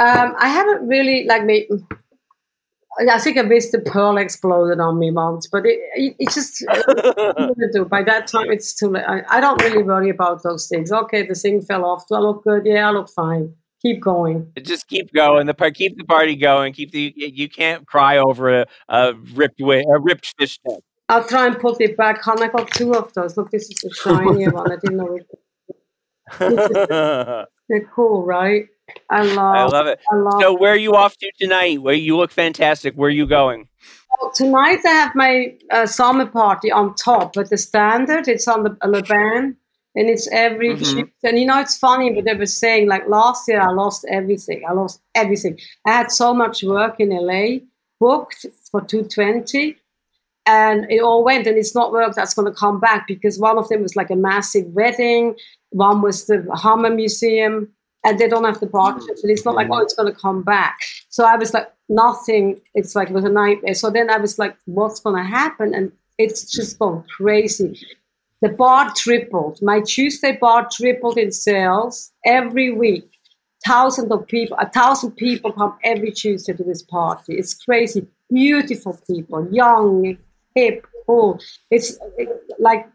[0.00, 1.68] Um, I haven't really like made.
[3.08, 6.58] I think I missed the pearl exploded on me once, but it, it, it just
[6.58, 6.66] do.
[6.68, 9.04] Uh, by that time, it's too late.
[9.06, 10.90] I, I don't really worry about those things.
[10.90, 12.08] Okay, the thing fell off.
[12.08, 12.66] Do I look good?
[12.66, 13.54] Yeah, I look fine.
[13.82, 14.50] Keep going.
[14.62, 15.46] Just keep going.
[15.46, 16.72] The par- keep the party going.
[16.72, 20.82] Keep the you can't cry over a, a ripped wi- a ripped fish tank.
[21.08, 22.42] I'll try and put it back on.
[22.42, 23.36] I got two of those.
[23.36, 24.72] Look, this is a shinier one.
[24.72, 25.26] I didn't know it.
[27.68, 28.66] They're cool, right?
[29.10, 29.54] I love.
[29.54, 30.00] I love it.
[30.10, 30.40] I love.
[30.40, 31.82] So where are you off to tonight?
[31.82, 32.94] Where you look fantastic.
[32.94, 33.68] Where are you going?
[34.20, 38.28] Well, tonight I have my uh, summer party on top at the standard.
[38.28, 39.56] It's on the Le Bain,
[39.94, 41.10] and it's every Mhm.
[41.22, 44.62] And you know, it's funny, but they were saying like last year I lost everything.
[44.68, 45.58] I lost everything.
[45.86, 47.60] I had so much work in LA
[48.00, 49.76] booked for 220
[50.46, 53.58] and it all went and it's not work that's going to come back because one
[53.58, 55.34] of them was like a massive wedding
[55.70, 57.68] one was the Hammer Museum
[58.08, 59.18] and they don't have the partnership mm.
[59.18, 60.78] so it's not like oh it's going to come back.
[61.10, 63.74] So I was like nothing it's like it was a nightmare.
[63.74, 65.74] So then I was like what's going to happen?
[65.74, 67.78] And it's just gone crazy.
[68.40, 69.60] The bar tripled.
[69.62, 73.08] My Tuesday bar tripled in sales every week.
[73.66, 77.34] Thousands of people a thousand people come every Tuesday to this party.
[77.34, 78.06] It's crazy.
[78.30, 80.16] Beautiful people young
[80.54, 81.40] hip, cool.
[81.70, 82.28] It's it,
[82.58, 82.88] like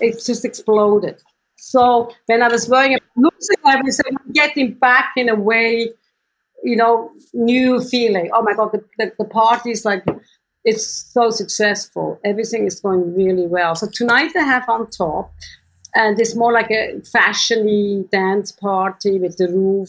[0.00, 1.16] it's just exploded.
[1.60, 5.90] So when I was wearing it, losing everything, getting back in a way,
[6.62, 8.30] you know, new feeling.
[8.34, 10.04] Oh my God, the, the, the party is like,
[10.64, 12.20] it's so successful.
[12.24, 13.74] Everything is going really well.
[13.74, 15.32] So tonight I have on top,
[15.94, 19.88] and it's more like a fashiony dance party with the roof.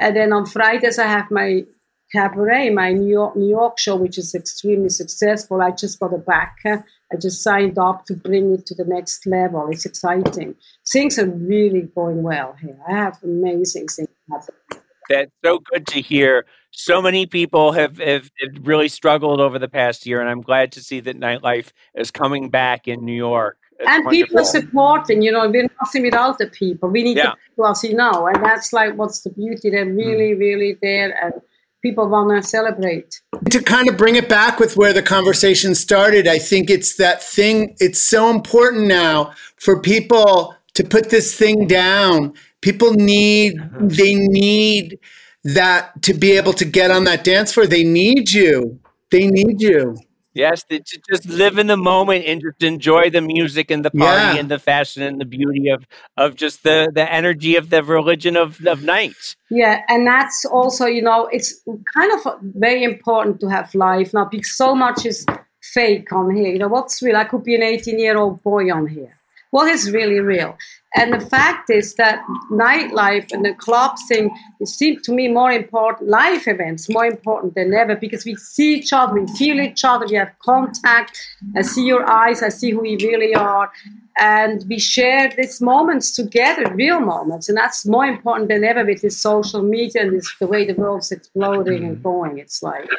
[0.00, 1.64] And then on Fridays I have my
[2.12, 5.62] cabaret, my New York, New York show, which is extremely successful.
[5.62, 6.74] I just got a backer.
[6.74, 6.82] Uh,
[7.12, 9.68] I just signed up to bring it to the next level.
[9.70, 10.54] It's exciting.
[10.88, 12.78] Things are really going well here.
[12.88, 14.82] I have amazing things happening.
[15.08, 16.46] That's so good to hear.
[16.70, 20.70] So many people have, have, have really struggled over the past year, and I'm glad
[20.72, 23.58] to see that nightlife is coming back in New York.
[23.80, 26.90] It's and people are supporting, you know, we're nothing without the people.
[26.90, 27.30] We need Yeah.
[27.30, 29.70] the people, as you know, and that's like what's the beauty.
[29.70, 30.38] They're really, mm.
[30.38, 31.34] really there, and
[31.82, 33.20] people want to celebrate.
[33.50, 37.22] to kind of bring it back with where the conversation started, I think it's that
[37.22, 43.88] thing, it's so important now for people to put this thing down People need mm-hmm.
[43.88, 44.98] they need
[45.44, 47.66] that to be able to get on that dance floor.
[47.66, 48.78] They need you.
[49.10, 49.96] They need you.
[50.32, 54.34] Yes, to just live in the moment and just enjoy the music and the party
[54.34, 54.36] Yeah.
[54.36, 58.36] and the fashion and the beauty of of just the the energy of the religion
[58.36, 59.36] of of night.
[59.50, 61.60] Yeah, and that's also, you know, it's
[61.96, 65.26] kind of very important to have life now because so much is
[65.74, 66.52] fake on here.
[66.52, 67.16] You know, what's real?
[67.16, 69.12] I could be an 18 year old boy on here.
[69.50, 70.56] What is really real?
[70.96, 75.52] And the fact is that nightlife and the club thing, it seems to me more
[75.52, 79.84] important, life events more important than ever because we see each other, we feel each
[79.84, 81.16] other, we have contact.
[81.56, 83.70] I see your eyes, I see who you really are.
[84.18, 87.48] And we share these moments together, real moments.
[87.48, 90.74] And that's more important than ever with this social media and this, the way the
[90.74, 92.02] world's exploding and mm.
[92.02, 92.38] going.
[92.38, 92.90] It's like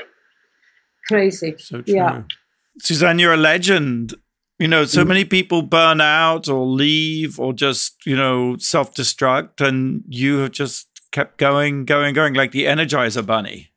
[1.10, 1.56] crazy.
[1.58, 1.84] So.
[1.86, 2.24] Yeah.
[2.80, 4.14] Suzanne, you're a legend.
[4.62, 4.90] You know, Mm.
[4.90, 10.38] so many people burn out or leave or just, you know, self destruct, and you
[10.38, 13.72] have just kept going, going, going like the Energizer Bunny.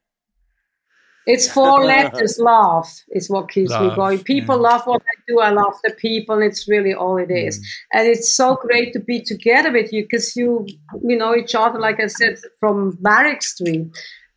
[1.26, 2.39] It's four letters.
[2.39, 4.18] Love is what keeps me going.
[4.24, 4.68] People yeah.
[4.70, 5.41] love what I do.
[5.41, 6.35] I love the people.
[6.35, 7.66] And it's really all it is.
[7.95, 10.66] And it's so great to be together with you because you,
[11.03, 11.78] you know each other.
[11.78, 13.87] Like I said, from Barrack Street.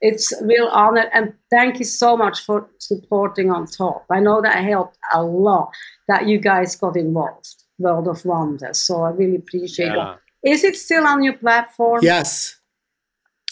[0.01, 1.09] It's a real honor.
[1.13, 4.05] And thank you so much for supporting on top.
[4.09, 5.71] I know that helped a lot
[6.07, 7.47] that you guys got involved.
[7.79, 8.77] World of Wonders.
[8.79, 10.15] So I really appreciate Yeah.
[10.43, 10.51] it.
[10.51, 11.99] Is it still on your platform?
[12.01, 12.55] Yes.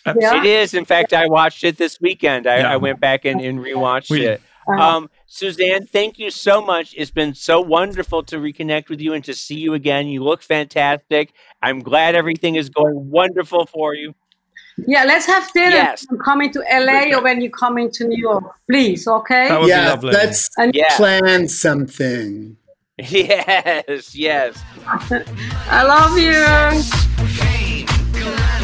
[0.05, 0.39] Yeah.
[0.39, 0.73] It is.
[0.73, 2.47] In fact, I watched it this weekend.
[2.47, 2.73] I, Yeah.
[2.73, 4.41] I went back and, and rewatched We- it.
[4.67, 6.95] Uh, Um, Suzanne, thank you so much.
[6.97, 10.07] It's been so wonderful to reconnect with you and to see you again.
[10.07, 11.33] You look fantastic.
[11.61, 14.15] I'm glad everything is going wonderful for you.
[14.87, 15.75] Yeah, let's have dinner.
[15.75, 16.05] Yes.
[16.09, 19.07] when coming to LA or when you come into New York, please.
[19.07, 19.47] Okay.
[19.47, 20.11] That would be yeah, lovely.
[20.13, 20.95] let's And Yeah.
[20.97, 22.57] plan something.
[22.97, 24.57] Yes, yes.
[24.87, 26.31] I love you.
[27.39, 28.54] Pain, collide.